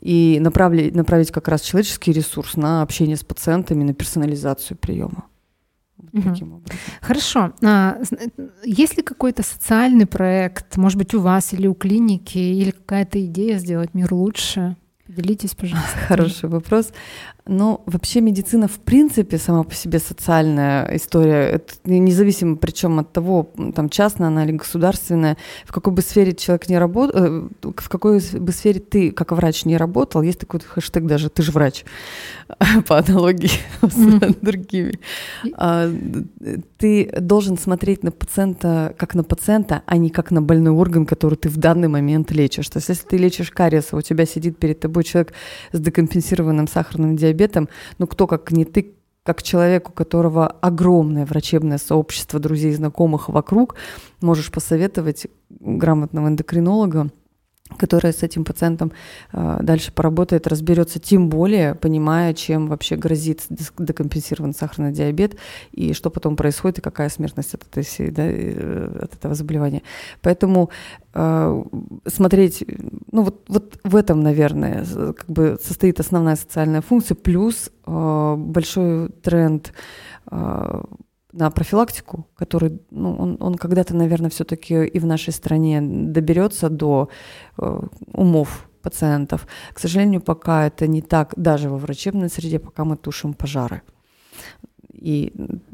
И 0.00 0.38
направить, 0.40 0.94
направить 0.94 1.30
как 1.30 1.48
раз 1.48 1.62
человеческий 1.62 2.12
ресурс 2.12 2.56
на 2.56 2.82
общение 2.82 3.16
с 3.16 3.24
пациентами, 3.24 3.84
на 3.84 3.92
персонализацию 3.92 4.76
приема. 4.78 5.26
угу. 6.12 6.62
Хорошо. 7.00 7.52
А, 7.62 7.98
есть 8.64 8.96
ли 8.96 9.02
какой-то 9.02 9.42
социальный 9.42 10.06
проект, 10.06 10.76
может 10.76 10.98
быть, 10.98 11.14
у 11.14 11.20
вас 11.20 11.52
или 11.52 11.66
у 11.66 11.74
клиники, 11.74 12.38
или 12.38 12.70
какая-то 12.70 13.24
идея 13.24 13.58
сделать 13.58 13.94
мир 13.94 14.12
лучше? 14.12 14.76
Поделитесь, 15.16 15.54
пожалуйста. 15.54 15.96
Хороший 16.08 16.48
вопрос. 16.50 16.92
Ну, 17.48 17.80
вообще 17.86 18.20
медицина 18.20 18.66
в 18.66 18.80
принципе 18.80 19.38
сама 19.38 19.62
по 19.62 19.72
себе 19.72 20.00
социальная 20.00 20.96
история. 20.96 21.50
Это 21.50 21.74
независимо 21.84 22.56
причем 22.56 22.98
от 22.98 23.12
того, 23.12 23.50
там 23.72 23.88
частная 23.88 24.28
она 24.28 24.44
или 24.44 24.52
государственная, 24.52 25.36
в 25.64 25.72
какой 25.72 25.92
бы 25.92 26.02
сфере 26.02 26.34
человек 26.34 26.68
не 26.68 26.76
работал, 26.76 27.24
э, 27.24 27.48
в 27.62 27.88
какой 27.88 28.20
бы 28.32 28.50
сфере 28.50 28.80
ты 28.80 29.12
как 29.12 29.30
врач 29.30 29.64
не 29.64 29.76
работал, 29.76 30.22
есть 30.22 30.40
такой 30.40 30.58
хэштег 30.58 31.06
даже 31.06 31.28
«ты 31.30 31.42
же 31.42 31.52
врач» 31.52 31.84
по 32.88 32.98
аналогии 32.98 33.50
с 33.82 34.34
другими. 34.42 34.98
А, 35.54 35.88
ты 36.78 37.12
должен 37.20 37.58
смотреть 37.58 38.02
на 38.02 38.10
пациента 38.10 38.92
как 38.98 39.14
на 39.14 39.22
пациента, 39.22 39.82
а 39.86 39.96
не 39.98 40.10
как 40.10 40.32
на 40.32 40.42
больной 40.42 40.72
орган, 40.72 41.06
который 41.06 41.36
ты 41.36 41.48
в 41.48 41.58
данный 41.58 41.88
момент 41.88 42.32
лечишь. 42.32 42.68
То 42.68 42.78
есть 42.78 42.88
если 42.88 43.06
ты 43.06 43.16
лечишь 43.18 43.50
кариеса, 43.52 43.96
у 43.96 44.02
тебя 44.02 44.26
сидит 44.26 44.58
перед 44.58 44.80
тобой 44.80 45.04
человек 45.04 45.32
с 45.70 45.78
декомпенсированным 45.78 46.66
сахарным 46.66 47.14
диабетом, 47.14 47.35
диабетом, 47.36 47.68
ну 47.98 48.06
кто 48.06 48.26
как 48.26 48.50
не 48.50 48.64
ты, 48.64 48.94
как 49.22 49.42
человек, 49.42 49.90
у 49.90 49.92
которого 49.92 50.46
огромное 50.46 51.26
врачебное 51.26 51.78
сообщество 51.78 52.40
друзей 52.40 52.72
и 52.72 52.74
знакомых 52.74 53.28
вокруг, 53.28 53.74
можешь 54.20 54.50
посоветовать 54.50 55.26
грамотного 55.50 56.28
эндокринолога, 56.28 57.10
которая 57.76 58.12
с 58.12 58.22
этим 58.22 58.44
пациентом 58.44 58.92
э, 59.32 59.58
дальше 59.60 59.92
поработает, 59.92 60.46
разберется, 60.46 60.98
тем 60.98 61.28
более 61.28 61.74
понимая, 61.74 62.32
чем 62.34 62.68
вообще 62.68 62.96
грозит 62.96 63.42
декомпенсированный 63.48 64.54
сахарный 64.54 64.92
диабет 64.92 65.36
и 65.72 65.92
что 65.92 66.10
потом 66.10 66.36
происходит 66.36 66.78
и 66.78 66.82
какая 66.82 67.08
смертность 67.08 67.54
от, 67.54 67.64
этой, 67.64 68.10
да, 68.10 68.22
э, 68.24 69.00
от 69.02 69.14
этого 69.14 69.34
заболевания. 69.34 69.82
Поэтому 70.22 70.70
э, 71.14 71.64
смотреть, 72.06 72.64
ну 73.10 73.22
вот, 73.22 73.44
вот 73.48 73.78
в 73.82 73.96
этом, 73.96 74.22
наверное, 74.22 74.84
как 74.84 75.28
бы 75.28 75.58
состоит 75.62 75.98
основная 76.00 76.36
социальная 76.36 76.82
функция, 76.82 77.14
плюс 77.14 77.70
большой 77.86 79.10
тренд 79.22 79.72
на 81.36 81.50
профилактику, 81.50 82.26
который, 82.34 82.80
ну, 82.90 83.14
он, 83.14 83.36
он 83.40 83.54
когда-то, 83.56 83.94
наверное, 83.94 84.30
все-таки 84.30 84.84
и 84.84 84.98
в 84.98 85.06
нашей 85.06 85.32
стране 85.32 85.80
доберется 85.80 86.68
до 86.70 87.08
э, 87.58 87.80
умов 88.12 88.68
пациентов. 88.82 89.46
К 89.72 89.78
сожалению, 89.78 90.20
пока 90.20 90.66
это 90.66 90.86
не 90.86 91.02
так, 91.02 91.34
даже 91.36 91.68
во 91.68 91.76
врачебной 91.76 92.28
среде, 92.28 92.58
пока 92.58 92.84
мы 92.84 92.96
тушим 92.96 93.34
пожары. 93.34 93.82
И 94.92 95.32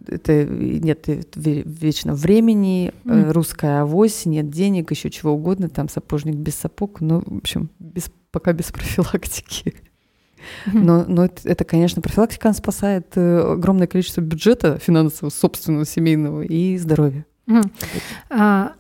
это 0.09 0.44
нет 0.44 1.07
вечно 1.37 2.14
времени, 2.14 2.92
mm. 3.05 3.31
русская 3.33 3.83
авось, 3.83 4.27
нет 4.27 4.51
денег, 4.51 4.90
еще 4.90 5.11
чего 5.11 5.33
угодно, 5.33 5.68
там 5.68 5.88
сапожник 5.88 6.35
без 6.35 6.57
сапог, 6.57 7.01
ну, 7.01 7.22
в 7.25 7.37
общем, 7.37 7.70
без, 7.79 8.11
пока 8.31 8.53
без 8.53 8.72
профилактики. 8.72 9.75
Но, 10.66 11.05
но 11.07 11.24
это, 11.24 11.48
это, 11.48 11.64
конечно, 11.64 12.02
профилактика 12.02 12.52
спасает 12.52 13.16
э, 13.16 13.52
огромное 13.52 13.87
количество 13.87 14.20
бюджета 14.20 14.78
финансового, 14.78 15.33
собственного, 15.33 15.85
семейного 15.87 16.42
и 16.42 16.78
здоровья. 16.78 17.24
А, 18.31 18.72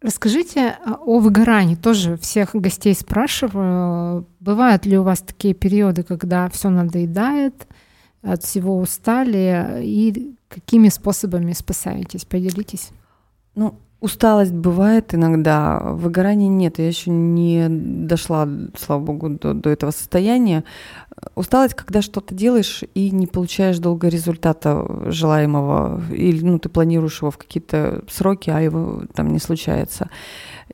расскажите 0.00 0.76
а, 0.84 0.94
о 0.94 1.18
выгорании. 1.18 1.74
Тоже 1.74 2.16
всех 2.16 2.54
гостей 2.54 2.94
спрашиваю. 2.94 4.26
Бывают 4.40 4.86
ли 4.86 4.98
у 4.98 5.02
вас 5.02 5.20
такие 5.20 5.54
периоды, 5.54 6.02
когда 6.02 6.48
все 6.50 6.68
надоедает, 6.68 7.66
от 8.22 8.44
всего 8.44 8.78
устали, 8.78 9.80
и 9.82 10.36
какими 10.48 10.88
способами 10.88 11.52
спасаетесь? 11.52 12.24
Поделитесь. 12.24 12.90
Ну, 13.54 13.78
Усталость 14.02 14.52
бывает 14.52 15.14
иногда, 15.14 15.78
выгорания 15.78 16.48
нет. 16.48 16.80
Я 16.80 16.88
еще 16.88 17.08
не 17.08 17.68
дошла, 17.68 18.48
слава 18.76 19.00
богу, 19.00 19.28
до, 19.28 19.54
до 19.54 19.70
этого 19.70 19.92
состояния. 19.92 20.64
Усталость, 21.36 21.74
когда 21.74 22.02
что-то 22.02 22.34
делаешь 22.34 22.82
и 22.94 23.12
не 23.12 23.28
получаешь 23.28 23.78
долго 23.78 24.08
результата 24.08 24.84
желаемого, 25.06 26.02
или 26.12 26.44
ну, 26.44 26.58
ты 26.58 26.68
планируешь 26.68 27.20
его 27.20 27.30
в 27.30 27.38
какие-то 27.38 28.02
сроки, 28.10 28.50
а 28.50 28.60
его 28.60 29.04
там 29.14 29.32
не 29.32 29.38
случается 29.38 30.10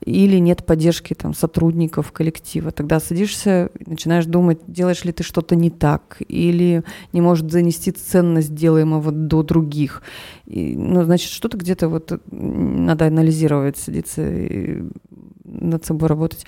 или 0.05 0.37
нет 0.37 0.65
поддержки 0.65 1.13
там, 1.13 1.33
сотрудников, 1.33 2.11
коллектива. 2.11 2.71
Тогда 2.71 2.99
садишься, 2.99 3.69
начинаешь 3.85 4.25
думать, 4.25 4.59
делаешь 4.67 5.03
ли 5.03 5.11
ты 5.11 5.23
что-то 5.23 5.55
не 5.55 5.69
так, 5.69 6.17
или 6.27 6.83
не 7.13 7.21
может 7.21 7.51
занести 7.51 7.91
ценность 7.91 8.53
делаемого 8.53 9.11
до 9.11 9.43
других. 9.43 10.01
И, 10.45 10.75
ну, 10.75 11.03
значит, 11.03 11.31
что-то 11.31 11.57
где-то 11.57 11.89
вот 11.89 12.19
надо 12.31 13.09
анализировать, 13.19 13.77
садиться 13.77 14.21
и 14.27 14.83
над 15.43 15.85
собой 15.85 16.07
работать. 16.07 16.45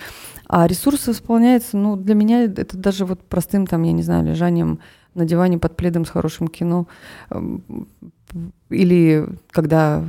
А 0.48 0.68
ресурсы 0.68 1.12
исполняются, 1.12 1.78
ну, 1.78 1.96
для 1.96 2.16
меня 2.16 2.44
это 2.44 2.78
даже 2.78 3.06
вот 3.06 3.22
простым, 3.28 3.68
там, 3.68 3.84
я 3.84 3.92
не 3.92 4.04
знаю, 4.04 4.26
лежанием 4.26 4.80
на 5.14 5.26
диване 5.26 5.58
под 5.58 5.76
пледом 5.76 6.06
с 6.06 6.10
хорошим 6.10 6.48
кино, 6.48 6.88
или 8.70 9.28
когда 9.50 10.04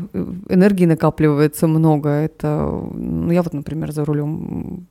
энергии 0.49 0.87
накапливается 0.87 1.67
много, 1.67 2.09
это, 2.09 2.69
ну, 2.95 3.31
я 3.33 3.43
вот, 3.43 3.53
например, 3.53 3.93
за 3.93 4.05
рулем 4.05 4.87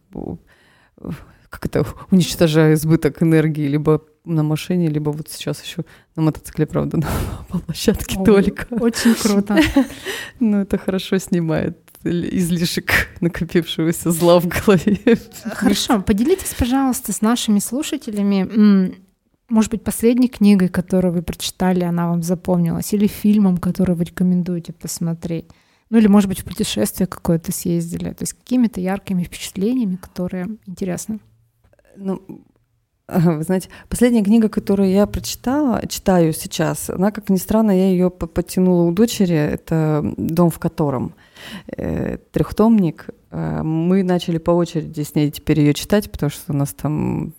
как 1.49 1.65
это, 1.65 1.85
уничтожаю 2.11 2.75
избыток 2.75 3.21
энергии 3.23 3.67
либо 3.67 4.01
на 4.25 4.43
машине, 4.43 4.87
либо 4.87 5.09
вот 5.09 5.29
сейчас 5.29 5.63
еще 5.63 5.83
на 6.15 6.23
мотоцикле, 6.23 6.65
правда, 6.65 6.97
на, 7.01 7.07
по 7.49 7.59
площадке 7.59 8.17
Ой, 8.19 8.25
только. 8.25 8.67
Очень 8.75 9.15
круто. 9.15 9.59
Ну, 10.39 10.61
это 10.61 10.77
хорошо 10.77 11.19
снимает 11.19 11.77
излишек 12.03 13.09
накопившегося 13.19 14.11
зла 14.11 14.39
в 14.39 14.47
голове. 14.47 15.19
Хорошо, 15.53 16.01
поделитесь, 16.01 16.55
пожалуйста, 16.57 17.13
с 17.13 17.21
нашими 17.21 17.59
слушателями 17.59 18.95
может 19.51 19.69
быть, 19.69 19.83
последней 19.83 20.29
книгой, 20.29 20.69
которую 20.69 21.13
вы 21.13 21.21
прочитали, 21.21 21.83
она 21.83 22.07
вам 22.07 22.23
запомнилась, 22.23 22.93
или 22.93 23.05
фильмом, 23.05 23.57
который 23.57 23.95
вы 23.95 24.05
рекомендуете 24.05 24.71
посмотреть. 24.71 25.45
Ну 25.89 25.97
или, 25.97 26.07
может 26.07 26.29
быть, 26.29 26.39
в 26.39 26.45
путешествие 26.45 27.05
какое-то 27.05 27.51
съездили. 27.51 28.13
То 28.13 28.23
есть 28.23 28.33
какими-то 28.33 28.79
яркими 28.79 29.23
впечатлениями, 29.23 29.97
которые 29.97 30.57
интересны. 30.65 31.19
Ну, 31.97 32.45
вы 33.11 33.43
знаете, 33.43 33.69
последняя 33.89 34.23
книга, 34.23 34.49
которую 34.49 34.89
я 34.89 35.05
прочитала, 35.05 35.85
читаю 35.87 36.33
сейчас, 36.33 36.89
она, 36.89 37.11
как 37.11 37.29
ни 37.29 37.37
странно, 37.37 37.71
я 37.71 37.89
ее 37.89 38.09
подтянула 38.09 38.83
у 38.83 38.91
дочери. 38.91 39.35
Это 39.35 40.13
«Дом 40.17 40.49
в 40.49 40.59
котором». 40.59 41.13
Э, 41.75 42.17
трехтомник. 42.31 43.07
Э, 43.31 43.61
мы 43.63 44.03
начали 44.03 44.37
по 44.37 44.51
очереди 44.51 45.01
с 45.01 45.15
ней 45.15 45.31
теперь 45.31 45.59
ее 45.59 45.73
читать, 45.73 46.11
потому 46.11 46.29
что 46.29 46.53
у 46.53 46.55
нас 46.55 46.73
там 46.73 47.33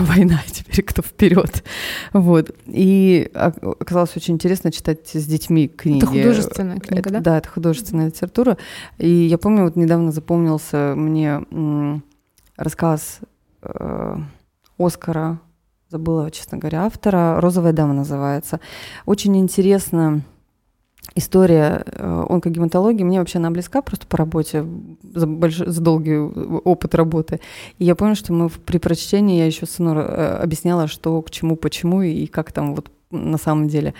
война, 0.00 0.40
теперь 0.46 0.84
кто 0.84 1.02
вперед. 1.02 1.64
Вот. 2.12 2.54
И 2.66 3.30
оказалось 3.34 4.16
очень 4.16 4.34
интересно 4.34 4.70
читать 4.70 5.08
с 5.08 5.24
детьми 5.24 5.68
книги. 5.68 5.98
Это 5.98 6.06
художественная 6.06 6.80
книга, 6.80 7.00
это, 7.00 7.10
да? 7.10 7.20
Да, 7.20 7.38
это 7.38 7.48
художественная 7.48 8.06
литература. 8.06 8.58
И 8.98 9.08
я 9.08 9.38
помню, 9.38 9.64
вот 9.64 9.76
недавно 9.76 10.12
запомнился 10.12 10.94
мне 10.96 11.40
рассказ 12.56 13.20
э, 13.62 14.16
Оскара, 14.78 15.40
забыла, 15.88 16.30
честно 16.30 16.58
говоря, 16.58 16.84
автора, 16.84 17.40
«Розовая 17.40 17.72
дама» 17.72 17.94
называется. 17.94 18.60
Очень 19.06 19.36
интересно 19.36 20.22
история 21.14 21.82
э, 21.86 22.24
онкогематологии 22.28 23.02
мне 23.02 23.18
вообще 23.18 23.38
она 23.38 23.50
близка 23.50 23.82
просто 23.82 24.06
по 24.06 24.16
работе, 24.16 24.64
за, 25.02 25.26
больш... 25.26 25.56
за 25.56 25.80
долгий 25.80 26.16
опыт 26.16 26.94
работы. 26.94 27.40
И 27.78 27.84
я 27.84 27.94
помню, 27.94 28.14
что 28.14 28.32
мы 28.32 28.48
при 28.48 28.78
прочтении, 28.78 29.38
я 29.38 29.46
еще 29.46 29.66
сыну 29.66 29.98
э, 29.98 30.38
объясняла, 30.38 30.86
что 30.86 31.20
к 31.22 31.30
чему, 31.30 31.56
почему 31.56 32.02
и 32.02 32.26
как 32.26 32.52
там 32.52 32.74
вот 32.74 32.90
на 33.10 33.38
самом 33.38 33.66
деле. 33.66 33.92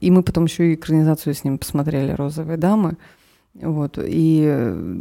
И 0.00 0.12
мы 0.12 0.22
потом 0.22 0.44
еще 0.44 0.70
и 0.70 0.74
экранизацию 0.76 1.34
с 1.34 1.42
ним 1.42 1.58
посмотрели 1.58 2.12
«Розовые 2.12 2.56
дамы». 2.56 2.96
Вот. 3.54 3.98
И 4.00 4.94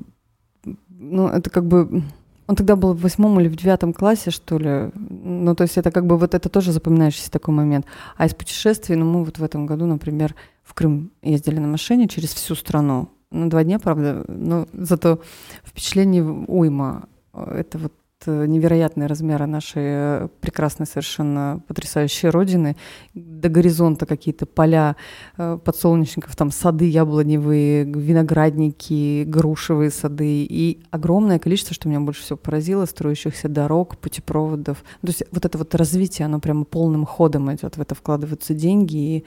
ну, 0.90 1.28
это 1.28 1.50
как 1.52 1.66
бы 1.66 2.02
он 2.48 2.56
тогда 2.56 2.76
был 2.76 2.94
в 2.94 3.02
восьмом 3.02 3.40
или 3.40 3.48
в 3.48 3.56
девятом 3.56 3.94
классе, 3.94 4.32
что 4.32 4.58
ли. 4.58 4.92
Ну, 4.96 5.56
то 5.56 5.64
есть 5.64 5.78
это 5.78 5.92
как 5.92 6.06
бы 6.06 6.18
вот 6.18 6.34
это 6.34 6.50
тоже 6.50 6.72
запоминающийся 6.72 7.32
такой 7.32 7.54
момент. 7.54 7.86
А 8.18 8.26
из 8.26 8.34
путешествий, 8.34 8.96
ну, 8.96 9.06
мы 9.06 9.24
вот 9.24 9.40
в 9.40 9.44
этом 9.44 9.66
году, 9.66 9.86
например, 9.86 10.36
в 10.64 10.74
Крым 10.74 11.12
ездили 11.22 11.60
на 11.60 11.68
машине 11.68 12.08
через 12.08 12.34
всю 12.34 12.56
страну. 12.56 13.10
На 13.32 13.50
два 13.50 13.64
дня, 13.64 13.80
правда, 13.80 14.26
но 14.28 14.68
зато 14.74 15.22
впечатление 15.64 16.24
уйма. 16.24 17.08
Это 17.34 17.78
вот 17.78 17.94
невероятные 18.32 19.08
размеры 19.08 19.46
нашей 19.46 19.84
э, 19.84 20.28
прекрасной, 20.42 20.86
совершенно 20.86 21.62
потрясающей 21.68 22.30
родины. 22.30 22.76
До 23.14 23.50
горизонта 23.50 24.06
какие-то 24.06 24.46
поля 24.46 24.96
э, 25.38 25.58
подсолнечников, 25.64 26.36
там 26.36 26.52
сады 26.52 26.86
яблоневые, 26.86 27.86
виноградники, 27.86 29.24
грушевые 29.26 29.92
сады 29.92 30.44
и 30.44 30.84
огромное 30.92 31.40
количество, 31.40 31.74
что 31.74 31.90
меня 31.90 32.00
больше 32.00 32.22
всего 32.22 32.38
поразило, 32.38 32.86
строящихся 32.86 33.50
дорог, 33.50 33.98
путепроводов. 33.98 34.84
То 35.02 35.08
есть 35.08 35.24
вот 35.32 35.46
это 35.46 35.58
вот 35.58 35.76
развитие, 35.76 36.26
оно 36.26 36.40
прямо 36.40 36.64
полным 36.66 37.06
ходом 37.06 37.54
идет, 37.54 37.78
в 37.78 37.82
это 37.82 37.96
вкладываются 37.96 38.54
деньги, 38.54 38.96
и 38.98 39.26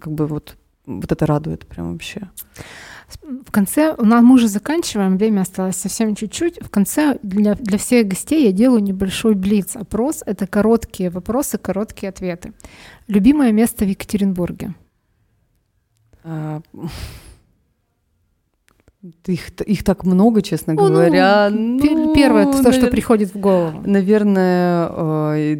как 0.00 0.12
бы 0.12 0.26
вот, 0.26 0.56
вот 0.86 1.12
это 1.12 1.26
радует 1.26 1.66
прям 1.66 1.92
вообще. 1.92 2.28
В 3.22 3.50
конце, 3.50 3.94
у 3.96 4.04
нас 4.04 4.22
мы 4.22 4.34
уже 4.34 4.48
заканчиваем, 4.48 5.16
время 5.16 5.42
осталось 5.42 5.76
совсем 5.76 6.14
чуть-чуть. 6.14 6.60
В 6.62 6.68
конце 6.68 7.18
для, 7.22 7.54
для 7.54 7.78
всех 7.78 8.08
гостей 8.08 8.44
я 8.46 8.52
делаю 8.52 8.82
небольшой 8.82 9.34
блиц-опрос. 9.34 10.22
Это 10.26 10.46
короткие 10.46 11.10
вопросы, 11.10 11.58
короткие 11.58 12.10
ответы. 12.10 12.52
Любимое 13.06 13.52
место 13.52 13.84
в 13.84 13.88
Екатеринбурге? 13.88 14.74
А, 16.24 16.60
их, 19.26 19.50
их 19.60 19.84
так 19.84 20.04
много, 20.04 20.42
честно 20.42 20.74
ну, 20.74 20.88
говоря. 20.88 21.50
Ну, 21.50 22.14
первое, 22.14 22.46
то, 22.46 22.62
навер... 22.62 22.72
что 22.72 22.86
приходит 22.88 23.34
в 23.34 23.38
голову. 23.38 23.82
Наверное, 23.84 24.88
э, 24.90 25.56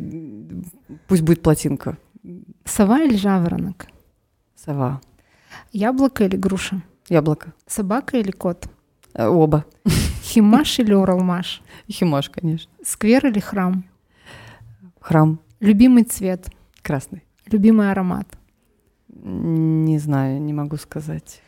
пусть 1.07 1.23
будет 1.23 1.43
плотинка. 1.43 1.99
Сова 2.65 3.01
или 3.03 3.17
жаворонок? 3.17 3.87
Сова. 4.57 5.01
Яблоко 5.75 6.25
или 6.25 6.37
груша? 6.37 6.83
Яблоко. 7.09 7.53
Собака 7.67 8.17
или 8.17 8.31
кот? 8.31 8.69
Э, 9.13 9.27
оба. 9.27 9.65
Химаш 10.23 10.79
или 10.79 10.95
Уралмаш? 10.95 11.63
Химаш, 11.91 12.31
конечно. 12.31 12.71
Сквер 12.85 13.27
или 13.27 13.41
храм? 13.41 13.85
Храм. 15.01 15.41
Любимый 15.59 16.05
цвет? 16.05 16.47
Красный. 16.81 17.25
Любимый 17.51 17.91
аромат? 17.91 18.29
Не 19.09 19.99
знаю, 19.99 20.41
не 20.41 20.53
могу 20.53 20.77
сказать. 20.77 21.43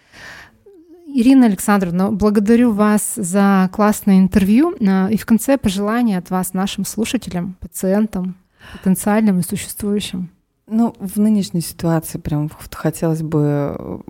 Ирина 1.06 1.46
Александровна, 1.46 2.10
благодарю 2.10 2.72
вас 2.72 3.14
за 3.14 3.70
классное 3.72 4.18
интервью. 4.18 4.74
А, 4.88 5.08
и 5.08 5.16
в 5.16 5.24
конце 5.24 5.56
пожелания 5.56 6.18
от 6.18 6.30
вас 6.30 6.52
нашим 6.52 6.84
слушателям, 6.84 7.54
пациентам, 7.60 8.34
потенциальным 8.72 9.38
и 9.38 9.42
существующим. 9.42 10.30
Ну, 10.68 10.94
в 10.98 11.20
нынешней 11.20 11.60
ситуации 11.60 12.18
прям 12.18 12.50
хотелось 12.72 13.22
бы 13.22 14.02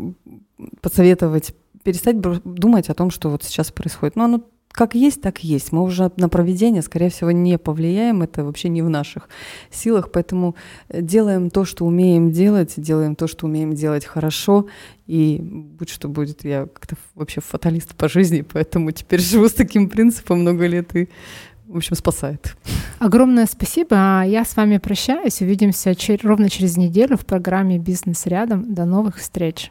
посоветовать 0.81 1.55
перестать 1.83 2.21
думать 2.21 2.89
о 2.89 2.95
том, 2.95 3.11
что 3.11 3.31
вот 3.31 3.45
сейчас 3.45 3.71
происходит. 3.71 4.17
Ну, 4.17 4.25
оно 4.25 4.43
как 4.77 4.95
есть, 4.95 5.23
так 5.23 5.43
есть. 5.43 5.73
Мы 5.73 5.83
уже 5.83 6.13
на 6.17 6.29
проведение, 6.29 6.83
скорее 6.83 7.09
всего, 7.09 7.31
не 7.31 7.57
повлияем. 7.57 8.23
Это 8.23 8.45
вообще 8.45 8.69
не 8.69 8.83
в 8.83 8.91
наших 8.91 9.29
силах. 9.71 10.11
Поэтому 10.13 10.55
э, 10.89 11.01
делаем 11.01 11.49
то, 11.49 11.65
что 11.65 11.87
умеем 11.87 12.31
делать, 12.31 12.75
делаем 12.77 13.17
то, 13.17 13.27
что 13.27 13.47
умеем 13.47 13.73
делать 13.73 14.05
хорошо. 14.05 14.67
И 15.07 15.41
будь 15.41 15.89
что 15.89 16.09
будет, 16.09 16.45
я 16.45 16.67
как-то 16.67 16.97
вообще 17.15 17.41
фаталист 17.41 17.95
по 17.95 18.09
жизни, 18.09 18.43
поэтому 18.43 18.91
теперь 18.91 19.21
живу 19.21 19.49
с 19.49 19.55
таким 19.55 19.89
принципом 19.89 20.41
много 20.41 20.67
лет 20.67 20.95
и 20.95 21.09
в 21.69 21.77
общем, 21.77 21.97
спасает. 21.97 22.57
Огромное 22.99 23.47
спасибо. 23.47 24.25
Я 24.27 24.45
с 24.45 24.57
вами 24.57 24.79
прощаюсь. 24.79 25.41
Увидимся 25.41 25.95
ровно 26.23 26.49
через 26.49 26.77
неделю 26.77 27.17
в 27.17 27.27
программе 27.27 27.79
«Бизнес 27.79 28.27
рядом». 28.27 28.75
До 28.75 28.85
новых 28.85 29.17
встреч. 29.17 29.71